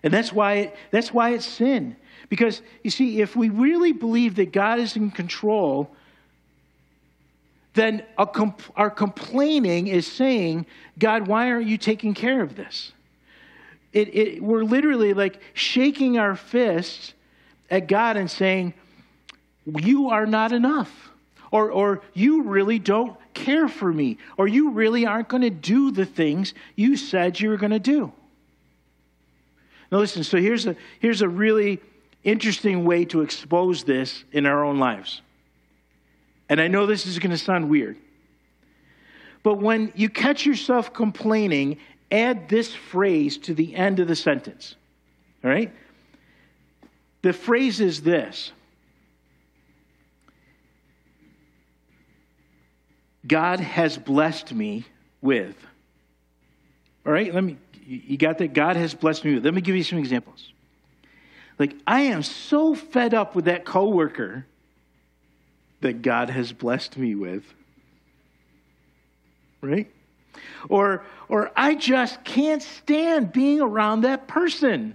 And 0.02 0.12
that's 0.12 0.32
why, 0.32 0.52
it, 0.54 0.76
that's 0.90 1.12
why 1.12 1.30
it's 1.30 1.46
sin. 1.46 1.96
Because, 2.28 2.62
you 2.84 2.90
see, 2.90 3.20
if 3.20 3.34
we 3.36 3.48
really 3.48 3.92
believe 3.92 4.36
that 4.36 4.52
God 4.52 4.78
is 4.78 4.96
in 4.96 5.10
control, 5.10 5.90
then 7.74 8.02
comp- 8.32 8.62
our 8.76 8.90
complaining 8.90 9.88
is 9.88 10.06
saying, 10.06 10.66
God, 10.98 11.26
why 11.26 11.50
aren't 11.50 11.66
you 11.66 11.78
taking 11.78 12.14
care 12.14 12.42
of 12.42 12.54
this? 12.54 12.92
It, 13.92 14.14
it, 14.14 14.42
we're 14.42 14.64
literally 14.64 15.14
like 15.14 15.40
shaking 15.54 16.18
our 16.18 16.36
fists 16.36 17.14
at 17.70 17.88
God 17.88 18.16
and 18.16 18.30
saying, 18.30 18.74
you 19.66 20.10
are 20.10 20.26
not 20.26 20.52
enough. 20.52 21.10
Or, 21.50 21.70
or 21.70 22.02
you 22.14 22.42
really 22.42 22.78
don't 22.78 23.16
care 23.34 23.68
for 23.68 23.92
me. 23.92 24.18
Or 24.36 24.46
you 24.46 24.70
really 24.70 25.06
aren't 25.06 25.28
going 25.28 25.42
to 25.42 25.50
do 25.50 25.90
the 25.90 26.04
things 26.04 26.54
you 26.76 26.96
said 26.96 27.40
you 27.40 27.48
were 27.48 27.56
going 27.56 27.72
to 27.72 27.78
do. 27.78 28.12
Now, 29.90 29.98
listen, 29.98 30.22
so 30.24 30.36
here's 30.38 30.66
a, 30.66 30.76
here's 31.00 31.22
a 31.22 31.28
really 31.28 31.80
interesting 32.24 32.84
way 32.84 33.04
to 33.06 33.22
expose 33.22 33.84
this 33.84 34.24
in 34.32 34.44
our 34.44 34.64
own 34.64 34.78
lives. 34.78 35.22
And 36.48 36.60
I 36.60 36.68
know 36.68 36.86
this 36.86 37.06
is 37.06 37.18
going 37.18 37.30
to 37.30 37.38
sound 37.38 37.70
weird. 37.70 37.96
But 39.42 39.54
when 39.54 39.92
you 39.94 40.08
catch 40.08 40.44
yourself 40.44 40.92
complaining, 40.92 41.78
add 42.10 42.48
this 42.48 42.74
phrase 42.74 43.38
to 43.38 43.54
the 43.54 43.74
end 43.74 44.00
of 44.00 44.08
the 44.08 44.16
sentence. 44.16 44.74
All 45.44 45.50
right? 45.50 45.72
The 47.22 47.32
phrase 47.32 47.80
is 47.80 48.02
this 48.02 48.52
God 53.28 53.60
has 53.60 53.96
blessed 53.98 54.52
me 54.52 54.84
with. 55.20 55.56
All 57.06 57.12
right, 57.12 57.32
let 57.32 57.44
me, 57.44 57.58
you 57.86 58.16
got 58.16 58.38
that? 58.38 58.54
God 58.54 58.76
has 58.76 58.94
blessed 58.94 59.24
me 59.24 59.34
with. 59.34 59.44
Let 59.44 59.54
me 59.54 59.60
give 59.60 59.76
you 59.76 59.84
some 59.84 59.98
examples. 59.98 60.52
Like, 61.58 61.74
I 61.86 62.02
am 62.02 62.22
so 62.22 62.74
fed 62.74 63.14
up 63.14 63.34
with 63.34 63.46
that 63.46 63.64
coworker 63.64 64.46
that 65.80 66.02
God 66.02 66.30
has 66.30 66.52
blessed 66.52 66.96
me 66.96 67.14
with. 67.14 67.44
Right? 69.60 69.90
Or, 70.68 71.04
or 71.28 71.50
I 71.56 71.74
just 71.74 72.22
can't 72.24 72.62
stand 72.62 73.32
being 73.32 73.60
around 73.60 74.02
that 74.02 74.28
person 74.28 74.94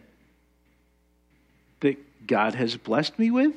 that 1.81 2.27
God 2.27 2.55
has 2.55 2.77
blessed 2.77 3.19
me 3.19 3.29
with. 3.31 3.55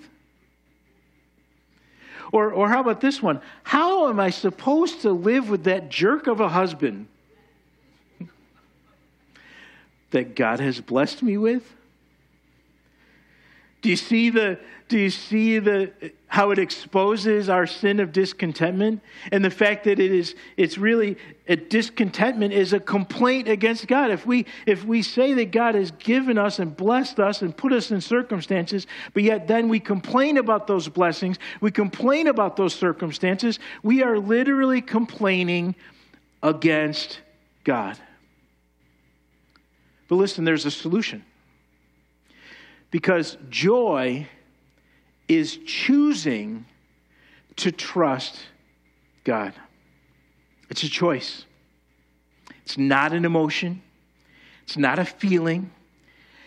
Or, 2.32 2.50
or 2.52 2.68
how 2.68 2.80
about 2.80 3.00
this 3.00 3.22
one? 3.22 3.40
How 3.62 4.08
am 4.08 4.20
I 4.20 4.30
supposed 4.30 5.02
to 5.02 5.12
live 5.12 5.48
with 5.48 5.64
that 5.64 5.88
jerk 5.88 6.26
of 6.26 6.40
a 6.40 6.48
husband 6.48 7.06
that 10.10 10.34
God 10.34 10.60
has 10.60 10.80
blessed 10.80 11.22
me 11.22 11.36
with? 11.36 11.74
Do 13.86 13.90
you 13.90 13.96
see 13.96 14.30
the 14.30 14.58
do 14.88 14.98
you 14.98 15.10
see 15.10 15.60
the 15.60 15.92
how 16.26 16.50
it 16.50 16.58
exposes 16.58 17.48
our 17.48 17.68
sin 17.68 18.00
of 18.00 18.10
discontentment 18.10 19.00
and 19.30 19.44
the 19.44 19.50
fact 19.50 19.84
that 19.84 20.00
it 20.00 20.10
is 20.10 20.34
it's 20.56 20.76
really 20.76 21.16
a 21.46 21.54
discontentment 21.54 22.52
is 22.52 22.72
a 22.72 22.80
complaint 22.80 23.46
against 23.46 23.86
God. 23.86 24.10
If 24.10 24.26
we 24.26 24.44
if 24.66 24.84
we 24.84 25.02
say 25.02 25.34
that 25.34 25.52
God 25.52 25.76
has 25.76 25.92
given 25.92 26.36
us 26.36 26.58
and 26.58 26.76
blessed 26.76 27.20
us 27.20 27.42
and 27.42 27.56
put 27.56 27.72
us 27.72 27.92
in 27.92 28.00
circumstances, 28.00 28.88
but 29.14 29.22
yet 29.22 29.46
then 29.46 29.68
we 29.68 29.78
complain 29.78 30.36
about 30.36 30.66
those 30.66 30.88
blessings, 30.88 31.38
we 31.60 31.70
complain 31.70 32.26
about 32.26 32.56
those 32.56 32.74
circumstances, 32.74 33.60
we 33.84 34.02
are 34.02 34.18
literally 34.18 34.80
complaining 34.80 35.76
against 36.42 37.20
God. 37.62 37.96
But 40.08 40.16
listen, 40.16 40.44
there's 40.44 40.66
a 40.66 40.72
solution. 40.72 41.24
Because 42.96 43.36
joy 43.50 44.26
is 45.28 45.58
choosing 45.66 46.64
to 47.56 47.70
trust 47.70 48.38
God. 49.22 49.52
It's 50.70 50.82
a 50.82 50.88
choice. 50.88 51.44
It's 52.62 52.78
not 52.78 53.12
an 53.12 53.26
emotion. 53.26 53.82
It's 54.62 54.78
not 54.78 54.98
a 54.98 55.04
feeling. 55.04 55.70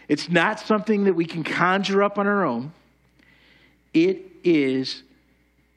It's 0.08 0.28
not 0.28 0.60
something 0.60 1.04
that 1.04 1.14
we 1.14 1.26
can 1.26 1.44
conjure 1.44 2.02
up 2.02 2.18
on 2.18 2.26
our 2.26 2.44
own. 2.44 2.74
It 3.94 4.20
is 4.44 5.04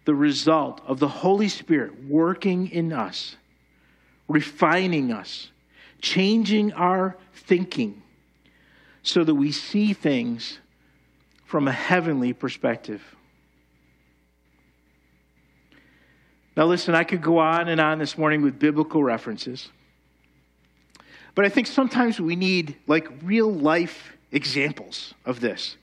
the 0.06 0.14
result 0.14 0.80
of 0.86 0.98
the 1.00 1.08
Holy 1.08 1.48
Spirit 1.48 2.02
working 2.06 2.70
in 2.70 2.94
us, 2.94 3.36
refining 4.26 5.12
us, 5.12 5.50
changing 6.00 6.72
our 6.72 7.18
thinking 7.34 8.00
so 9.02 9.22
that 9.22 9.34
we 9.34 9.52
see 9.52 9.92
things 9.92 10.60
from 11.52 11.68
a 11.68 11.72
heavenly 11.72 12.32
perspective. 12.32 13.02
Now, 16.56 16.64
listen, 16.64 16.94
I 16.94 17.04
could 17.04 17.20
go 17.20 17.36
on 17.36 17.68
and 17.68 17.78
on 17.78 17.98
this 17.98 18.16
morning 18.16 18.40
with 18.40 18.58
biblical 18.58 19.04
references, 19.04 19.68
but 21.34 21.44
I 21.44 21.50
think 21.50 21.66
sometimes 21.66 22.18
we 22.18 22.36
need 22.36 22.76
like 22.86 23.06
real 23.22 23.52
life 23.52 24.16
examples 24.30 25.12
of 25.26 25.40
this 25.40 25.76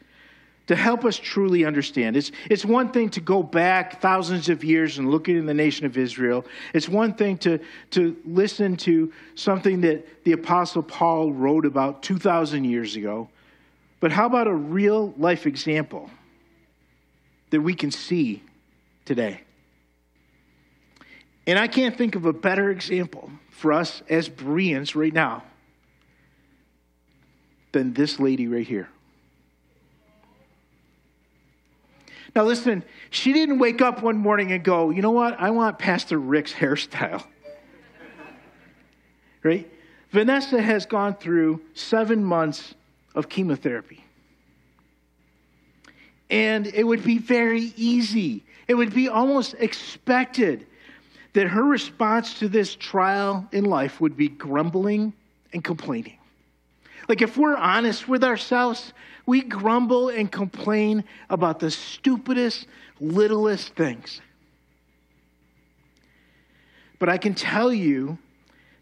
to 0.66 0.76
help 0.76 1.06
us 1.06 1.18
truly 1.18 1.66
understand. 1.66 2.18
It's, 2.18 2.32
it's 2.50 2.66
one 2.66 2.90
thing 2.90 3.10
to 3.10 3.22
go 3.22 3.44
back 3.44 4.02
thousands 4.02 4.50
of 4.50 4.64
years 4.64 4.98
and 4.98 5.12
look 5.12 5.30
at 5.30 5.46
the 5.46 5.54
nation 5.54 5.86
of 5.86 6.00
Israel. 6.00 6.46
It's 6.74 6.90
one 6.90 7.14
thing 7.14 7.38
to, 7.40 7.60
to 7.92 8.18
listen 8.26 8.76
to 8.78 9.14
something 9.36 9.82
that 9.82 10.24
the 10.24 10.32
Apostle 10.32 10.82
Paul 10.82 11.32
wrote 11.32 11.68
about 11.68 12.02
2,000 12.02 12.64
years 12.64 12.96
ago. 12.96 13.30
But 14.00 14.12
how 14.12 14.26
about 14.26 14.48
a 14.48 14.54
real 14.54 15.14
life 15.18 15.46
example 15.46 16.10
that 17.50 17.62
we 17.62 17.74
can 17.74 17.92
see 17.92 18.42
today? 19.06 19.42
And 21.46 21.58
I 21.58 21.68
can't 21.68 21.98
think 21.98 22.16
of 22.16 22.26
a 22.26 22.34
better 22.34 22.70
example 22.70 23.32
for 23.50 23.74
us 23.74 24.04
as 24.08 24.30
Bereans 24.30 24.96
right 24.96 25.14
now 25.14 25.44
than 27.72 27.94
this 27.94 28.20
lady 28.20 28.48
right 28.48 28.68
here. 28.68 28.90
Now, 32.36 32.44
listen, 32.44 32.84
she 33.10 33.34
didn't 33.34 33.58
wake 33.58 33.82
up 33.82 34.04
one 34.04 34.18
morning 34.18 34.52
and 34.52 34.64
go, 34.64 34.92
you 34.92 35.02
know 35.02 35.12
what? 35.12 35.40
I 35.40 35.50
want 35.50 35.80
Pastor 35.80 36.20
Rick's 36.20 36.54
hairstyle. 36.54 37.26
right? 39.44 39.70
Vanessa 40.12 40.62
has 40.62 40.86
gone 40.86 41.16
through 41.16 41.62
seven 41.74 42.24
months 42.24 42.76
of 43.20 43.30
chemotherapy. 43.30 44.04
And 46.30 46.68
it 46.68 46.84
would 46.84 47.04
be 47.04 47.18
very 47.18 47.74
easy, 47.76 48.44
it 48.68 48.74
would 48.74 48.94
be 48.94 49.10
almost 49.10 49.56
expected 49.60 50.66
that 51.34 51.48
her 51.48 51.64
response 51.64 52.40
to 52.40 52.48
this 52.48 52.76
trial 52.76 53.48
in 53.52 53.66
life 53.66 54.02
would 54.02 54.18
be 54.18 54.30
grumbling 54.30 55.14
and 55.54 55.64
complaining. 55.64 56.18
Like, 57.08 57.22
if 57.22 57.38
we're 57.38 57.56
honest 57.56 58.08
with 58.08 58.24
ourselves, 58.24 58.94
we 59.26 59.42
grumble 59.42 60.10
and 60.10 60.32
complain 60.32 61.04
about 61.30 61.60
the 61.60 61.72
stupidest, 61.72 62.68
littlest 63.00 63.76
things. 63.76 64.22
But 67.00 67.10
I 67.10 67.18
can 67.18 67.34
tell 67.34 67.72
you 67.74 68.18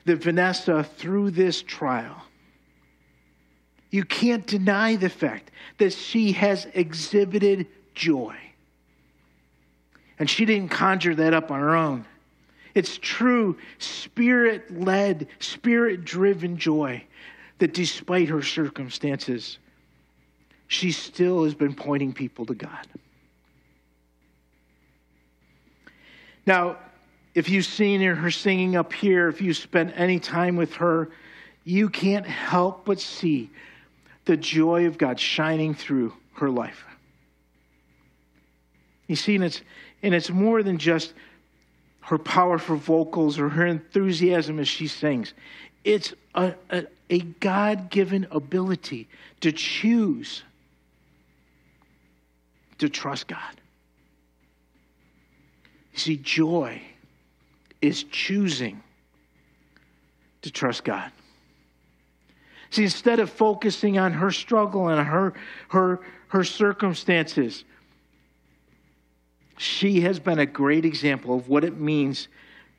that 0.06 0.18
Vanessa, 0.18 0.84
through 0.84 1.32
this 1.32 1.62
trial, 1.62 2.22
you 3.90 4.04
can't 4.04 4.46
deny 4.46 4.96
the 4.96 5.10
fact 5.10 5.52
that 5.78 5.94
she 5.94 6.34
has 6.34 6.68
exhibited 6.74 7.68
joy. 7.96 8.36
And 10.20 10.30
she 10.30 10.46
didn't 10.46 10.70
conjure 10.70 11.16
that 11.16 11.34
up 11.34 11.52
on 11.52 11.60
her 11.60 11.76
own. 11.76 12.06
It's 12.74 12.98
true, 12.98 13.58
spirit 13.80 14.80
led, 14.80 15.28
spirit 15.40 16.06
driven 16.06 16.58
joy 16.58 17.04
that 17.60 17.74
despite 17.74 18.30
her 18.30 18.42
circumstances, 18.42 19.58
she 20.68 20.92
still 20.92 21.44
has 21.44 21.56
been 21.56 21.74
pointing 21.74 22.14
people 22.14 22.46
to 22.46 22.54
God. 22.54 22.88
Now, 26.46 26.78
if 27.34 27.50
you've 27.50 27.66
seen 27.66 28.02
her, 28.02 28.32
singing 28.32 28.76
up 28.76 28.94
here, 28.94 29.28
if 29.28 29.42
you 29.42 29.54
spent 29.54 29.94
any 29.96 30.20
time 30.20 30.56
with 30.56 30.74
her, 30.76 31.10
you 31.64 31.90
can't 31.90 32.26
help 32.26 32.86
but 32.86 33.00
see 33.00 33.50
the 34.28 34.38
joy 34.38 34.86
of 34.86 34.98
God 34.98 35.20
shining 35.20 35.74
through 35.74 36.14
her 36.34 36.50
life. 36.50 36.86
You 39.08 39.16
see, 39.16 39.36
and 39.36 39.44
it's, 39.44 39.62
and 40.04 40.14
it's 40.14 40.30
more 40.30 40.62
than 40.62 40.78
just 40.78 41.14
her 42.02 42.18
powerful 42.18 42.76
vocals 42.76 43.40
or 43.40 43.50
her 43.50 43.66
enthusiasm 43.66 44.60
as 44.60 44.68
she 44.68 44.88
sings. 44.88 45.34
It's 45.84 46.14
a, 46.36 46.54
a, 46.70 46.86
a 47.10 47.20
God 47.20 47.90
given 47.90 48.28
ability 48.30 49.08
to 49.42 49.52
choose 49.52 50.44
to 52.78 52.90
trust 52.90 53.28
God. 53.28 53.62
You 55.94 56.00
see, 56.00 56.18
joy 56.18 56.82
is 57.82 58.04
choosing 58.04 58.84
to 60.42 60.52
trust 60.52 60.84
God. 60.84 61.12
See, 62.70 62.84
instead 62.84 63.20
of 63.20 63.30
focusing 63.30 63.98
on 63.98 64.14
her 64.14 64.32
struggle 64.32 64.90
and 64.90 65.06
her, 65.08 65.34
her, 65.70 66.02
her 66.30 66.44
circumstances, 66.44 67.64
she 69.58 70.02
has 70.02 70.20
been 70.20 70.40
a 70.40 70.46
great 70.46 70.86
example 70.86 71.36
of 71.36 71.50
what 71.50 71.64
it 71.64 71.80
means 71.80 72.28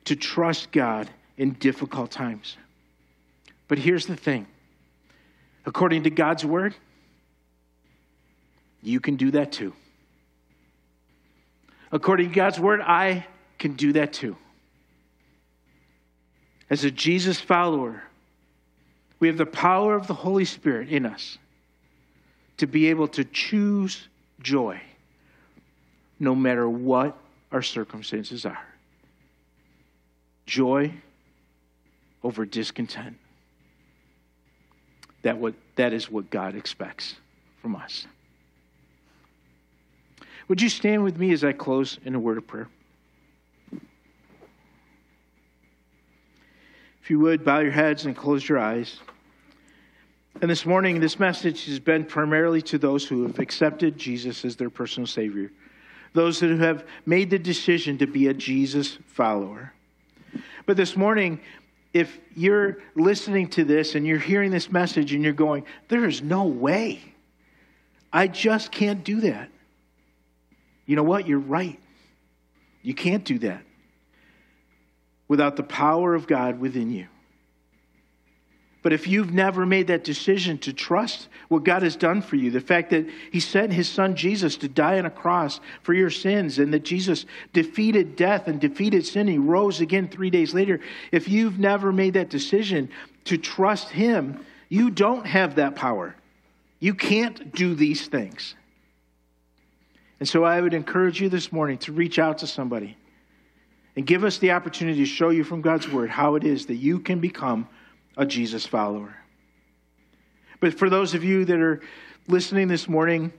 to 0.05 0.15
trust 0.15 0.71
God 0.71 1.09
in 1.37 1.51
difficult 1.53 2.11
times. 2.11 2.57
But 3.67 3.79
here's 3.79 4.05
the 4.05 4.15
thing 4.15 4.47
according 5.65 6.03
to 6.03 6.09
God's 6.09 6.45
word, 6.45 6.75
you 8.81 8.99
can 8.99 9.15
do 9.15 9.31
that 9.31 9.51
too. 9.51 9.73
According 11.91 12.29
to 12.29 12.35
God's 12.35 12.59
word, 12.59 12.81
I 12.81 13.25
can 13.57 13.73
do 13.73 13.93
that 13.93 14.13
too. 14.13 14.37
As 16.69 16.83
a 16.83 16.91
Jesus 16.91 17.39
follower, 17.39 18.03
we 19.19 19.27
have 19.27 19.37
the 19.37 19.45
power 19.45 19.95
of 19.95 20.07
the 20.07 20.13
Holy 20.13 20.45
Spirit 20.45 20.89
in 20.89 21.05
us 21.05 21.37
to 22.57 22.67
be 22.67 22.87
able 22.87 23.07
to 23.07 23.23
choose 23.23 24.07
joy 24.41 24.79
no 26.19 26.35
matter 26.35 26.69
what 26.69 27.17
our 27.51 27.61
circumstances 27.61 28.45
are. 28.45 28.65
Joy 30.45 30.93
over 32.23 32.45
discontent. 32.45 33.17
That, 35.21 35.37
what, 35.37 35.53
that 35.75 35.93
is 35.93 36.09
what 36.09 36.29
God 36.29 36.55
expects 36.55 37.15
from 37.61 37.75
us. 37.75 38.07
Would 40.47 40.61
you 40.61 40.69
stand 40.69 41.03
with 41.03 41.17
me 41.17 41.31
as 41.31 41.43
I 41.43 41.51
close 41.51 41.99
in 42.05 42.15
a 42.15 42.19
word 42.19 42.37
of 42.37 42.47
prayer? 42.47 42.67
If 47.09 47.13
you 47.13 47.21
would, 47.21 47.43
bow 47.43 47.57
your 47.57 47.71
heads 47.71 48.05
and 48.05 48.15
close 48.15 48.47
your 48.47 48.59
eyes. 48.59 48.99
And 50.43 50.51
this 50.51 50.63
morning, 50.63 50.99
this 50.99 51.19
message 51.19 51.65
has 51.65 51.79
been 51.79 52.05
primarily 52.05 52.61
to 52.61 52.77
those 52.77 53.03
who 53.03 53.23
have 53.23 53.39
accepted 53.39 53.97
Jesus 53.97 54.45
as 54.45 54.55
their 54.55 54.69
personal 54.69 55.07
Savior 55.07 55.51
those 56.13 56.39
who 56.39 56.57
have 56.57 56.85
made 57.07 57.31
the 57.31 57.39
decision 57.39 57.97
to 57.97 58.05
be 58.05 58.27
a 58.27 58.33
Jesus 58.35 58.99
follower. 59.07 59.73
But 60.67 60.77
this 60.77 60.95
morning, 60.95 61.39
if 61.95 62.19
you're 62.35 62.77
listening 62.93 63.47
to 63.49 63.63
this 63.63 63.95
and 63.95 64.05
you're 64.05 64.19
hearing 64.19 64.51
this 64.51 64.71
message 64.71 65.11
and 65.11 65.23
you're 65.23 65.33
going, 65.33 65.65
there 65.87 66.05
is 66.05 66.21
no 66.21 66.43
way. 66.43 67.01
I 68.13 68.27
just 68.27 68.71
can't 68.71 69.03
do 69.03 69.21
that. 69.21 69.49
You 70.85 70.95
know 70.95 71.03
what? 71.03 71.27
You're 71.27 71.39
right. 71.39 71.79
You 72.83 72.93
can't 72.93 73.23
do 73.23 73.39
that 73.39 73.63
without 75.29 75.55
the 75.55 75.63
power 75.63 76.13
of 76.13 76.27
God 76.27 76.59
within 76.59 76.91
you. 76.91 77.07
But 78.81 78.93
if 78.93 79.07
you've 79.07 79.33
never 79.33 79.65
made 79.65 79.87
that 79.87 80.05
decision 80.05 80.57
to 80.59 80.71
trust 80.71 81.27
what 81.49 81.65
God 81.65 81.83
has 81.83 81.97
done 81.97 82.21
for 82.21 82.37
you, 82.37 82.49
the 82.49 82.61
fact 82.61 82.91
that 82.91 83.07
He 83.31 83.41
sent 83.41 83.73
His 83.73 83.89
Son 83.89 84.15
Jesus 84.15 84.55
to 84.57 84.69
die 84.69 84.97
on 84.97 85.05
a 85.05 85.09
cross 85.09 85.59
for 85.83 85.93
your 85.93 86.09
sins, 86.09 86.59
and 86.59 86.73
that 86.73 86.83
Jesus 86.83 87.25
defeated 87.51 88.15
death 88.15 88.47
and 88.47 88.59
defeated 88.59 89.05
sin, 89.05 89.27
He 89.27 89.37
rose 89.37 89.81
again 89.81 90.07
three 90.07 90.29
days 90.29 90.53
later. 90.53 90.79
If 91.11 91.27
you've 91.27 91.59
never 91.59 91.91
made 91.91 92.13
that 92.13 92.29
decision 92.29 92.89
to 93.25 93.37
trust 93.37 93.89
Him, 93.89 94.45
you 94.69 94.89
don't 94.89 95.27
have 95.27 95.55
that 95.55 95.75
power. 95.75 96.15
You 96.79 96.93
can't 96.93 97.53
do 97.53 97.75
these 97.75 98.07
things. 98.07 98.55
And 100.21 100.27
so 100.27 100.45
I 100.45 100.61
would 100.61 100.73
encourage 100.73 101.19
you 101.19 101.27
this 101.27 101.51
morning 101.51 101.77
to 101.79 101.91
reach 101.91 102.17
out 102.17 102.39
to 102.39 102.47
somebody 102.47 102.95
and 103.99 104.07
give 104.07 104.23
us 104.23 104.37
the 104.37 104.51
opportunity 104.51 104.99
to 104.99 105.05
show 105.05 105.27
you 105.27 105.43
from 105.43 105.59
God's 105.59 105.89
Word 105.89 106.09
how 106.09 106.35
it 106.35 106.45
is 106.45 106.67
that 106.67 106.75
you 106.75 106.99
can 106.99 107.19
become 107.19 107.67
a 108.15 108.25
Jesus 108.25 108.65
follower. 108.65 109.13
But 110.61 110.73
for 110.79 110.89
those 110.89 111.15
of 111.15 111.25
you 111.25 111.43
that 111.43 111.59
are 111.59 111.81
listening 112.25 112.69
this 112.69 112.87
morning 112.87 113.33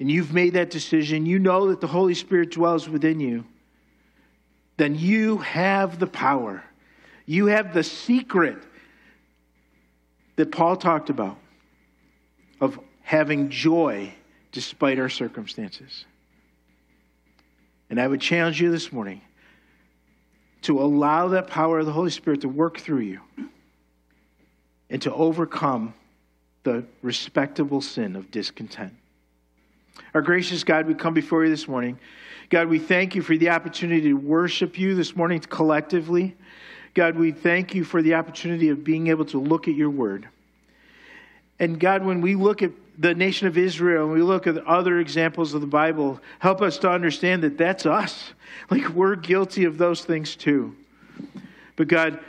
and 0.00 0.10
you've 0.10 0.34
made 0.34 0.54
that 0.54 0.70
decision, 0.70 1.24
you 1.24 1.38
know 1.38 1.68
that 1.68 1.80
the 1.80 1.86
Holy 1.86 2.14
Spirit 2.14 2.50
dwells 2.50 2.88
within 2.88 3.20
you, 3.20 3.44
then 4.76 4.96
you 4.96 5.38
have 5.38 6.00
the 6.00 6.08
power. 6.08 6.64
You 7.24 7.46
have 7.46 7.72
the 7.72 7.84
secret 7.84 8.58
that 10.34 10.50
Paul 10.50 10.74
talked 10.74 11.10
about 11.10 11.38
of 12.60 12.76
having 13.02 13.50
joy 13.50 14.12
despite 14.50 14.98
our 14.98 15.08
circumstances. 15.08 16.06
And 17.88 18.00
I 18.00 18.08
would 18.08 18.20
challenge 18.20 18.60
you 18.60 18.72
this 18.72 18.92
morning 18.92 19.20
to 20.62 20.80
allow 20.80 21.28
that 21.28 21.46
power 21.46 21.78
of 21.78 21.86
the 21.86 21.92
Holy 21.92 22.10
Spirit 22.10 22.42
to 22.42 22.48
work 22.48 22.78
through 22.78 23.00
you 23.00 23.20
and 24.90 25.00
to 25.02 25.12
overcome 25.12 25.94
the 26.62 26.84
respectable 27.02 27.80
sin 27.80 28.16
of 28.16 28.30
discontent. 28.30 28.94
Our 30.14 30.22
gracious 30.22 30.64
God, 30.64 30.86
we 30.86 30.94
come 30.94 31.14
before 31.14 31.44
you 31.44 31.50
this 31.50 31.68
morning. 31.68 31.98
God, 32.50 32.68
we 32.68 32.78
thank 32.78 33.14
you 33.14 33.22
for 33.22 33.36
the 33.36 33.50
opportunity 33.50 34.02
to 34.02 34.14
worship 34.14 34.78
you 34.78 34.94
this 34.94 35.14
morning 35.14 35.40
collectively. 35.40 36.36
God, 36.94 37.16
we 37.16 37.30
thank 37.30 37.74
you 37.74 37.84
for 37.84 38.02
the 38.02 38.14
opportunity 38.14 38.68
of 38.68 38.82
being 38.82 39.06
able 39.06 39.24
to 39.26 39.40
look 39.40 39.68
at 39.68 39.74
your 39.74 39.90
word. 39.90 40.28
And 41.60 41.78
God, 41.78 42.04
when 42.04 42.20
we 42.20 42.34
look 42.34 42.62
at 42.62 42.72
the 43.00 43.14
nation 43.14 43.46
of 43.46 43.56
Israel 43.56 44.04
and 44.04 44.12
we 44.12 44.22
look 44.22 44.46
at 44.46 44.58
other 44.66 44.98
examples 44.98 45.54
of 45.54 45.62
the 45.62 45.66
Bible, 45.66 46.20
help 46.38 46.60
us 46.60 46.76
to 46.78 46.90
understand 46.90 47.42
that 47.42 47.56
that's 47.56 47.86
us. 47.86 48.34
Like 48.70 48.90
we're 48.90 49.16
guilty 49.16 49.64
of 49.64 49.78
those 49.78 50.04
things 50.04 50.36
too. 50.36 50.76
But 51.76 51.88
God, 51.88 52.20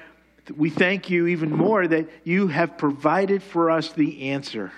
we 0.56 0.70
thank 0.70 1.10
you 1.10 1.28
even 1.28 1.52
more 1.52 1.86
that 1.86 2.10
you 2.24 2.48
have 2.48 2.78
provided 2.78 3.44
for 3.44 3.70
us 3.70 3.92
the 3.92 4.30
answer. 4.30 4.72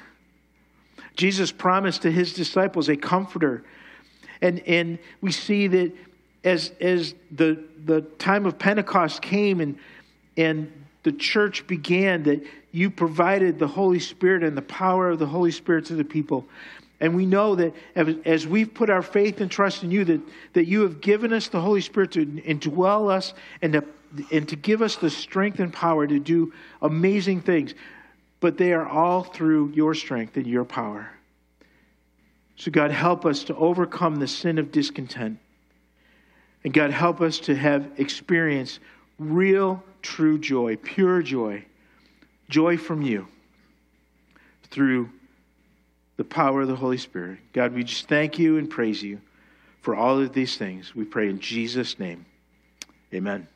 Jesus 1.16 1.52
promised 1.52 2.02
to 2.02 2.12
his 2.12 2.34
disciples 2.34 2.90
a 2.90 2.98
comforter. 2.98 3.64
And, 4.42 4.62
and 4.62 4.98
we 5.22 5.32
see 5.32 5.68
that 5.68 5.96
as, 6.44 6.72
as 6.82 7.14
the, 7.32 7.64
the 7.86 8.02
time 8.02 8.48
of 8.48 8.58
Pentecost 8.58 9.22
came 9.22 9.62
and, 9.62 9.78
and 10.36 10.83
the 11.04 11.12
church 11.12 11.68
began, 11.68 12.24
that 12.24 12.44
you 12.72 12.90
provided 12.90 13.60
the 13.60 13.68
Holy 13.68 14.00
Spirit 14.00 14.44
and 14.44 14.58
the 14.58 14.62
power 14.62 15.10
of 15.10 15.20
the 15.20 15.26
Holy 15.26 15.52
Spirit 15.52 15.86
to 15.86 15.96
the 15.96 16.04
people. 16.04 16.46
And 17.00 17.16
we 17.16 17.26
know 17.26 17.56
that 17.56 17.74
as 18.26 18.48
we've 18.48 18.74
put 18.74 18.90
our 18.90 19.02
faith 19.02 19.42
and 19.42 19.52
trust 19.52 19.84
in 19.84 19.92
you, 19.92 20.06
that, 20.06 20.22
that 20.54 20.66
you 20.66 20.82
have 20.84 21.02
given 21.02 21.34
us 21.34 21.50
the 21.50 21.60
Holy 21.60 21.82
Spirit 21.82 22.12
to 22.12 22.26
indwell 22.26 23.12
us 23.12 23.34
and 23.62 23.74
to 23.74 23.84
and 24.32 24.48
to 24.50 24.56
give 24.56 24.82
us 24.82 24.96
the 24.96 25.10
strength 25.10 25.60
and 25.60 25.74
power 25.74 26.06
to 26.06 26.20
do 26.20 26.54
amazing 26.82 27.42
things. 27.42 27.74
But 28.40 28.58
they 28.58 28.74
are 28.74 28.88
all 28.88 29.24
through 29.24 29.72
your 29.74 29.94
strength 29.94 30.38
and 30.38 30.46
your 30.46 30.66
power. 30.66 31.10
So, 32.56 32.70
God, 32.72 32.92
help 32.92 33.26
us 33.26 33.46
to 33.46 33.56
overcome 33.56 34.18
the 34.18 34.28
sin 34.28 34.58
of 34.60 34.72
discontent. 34.72 35.40
And 36.64 36.74
God, 36.74 36.92
help 36.92 37.22
us 37.22 37.40
to 37.40 37.56
have 37.56 37.90
experienced 37.98 38.80
real, 39.20 39.84
true 40.02 40.38
joy, 40.38 40.76
pure 40.78 41.22
joy, 41.22 41.66
joy 42.50 42.78
from 42.78 43.02
you 43.02 43.28
through 44.70 45.10
the 46.18 46.24
power 46.24 46.62
of 46.62 46.68
the 46.68 46.76
Holy 46.76 46.98
Spirit. 46.98 47.40
God, 47.54 47.74
we 47.74 47.84
just 47.84 48.08
thank 48.08 48.38
you 48.38 48.58
and 48.58 48.70
praise 48.70 49.02
you 49.02 49.20
for 49.82 49.96
all 49.96 50.20
of 50.20 50.34
these 50.34 50.58
things. 50.58 50.96
We 50.96 51.06
pray 51.06 51.30
in 51.30 51.40
Jesus' 51.40 52.00
name. 52.00 52.26
Amen. 53.14 53.48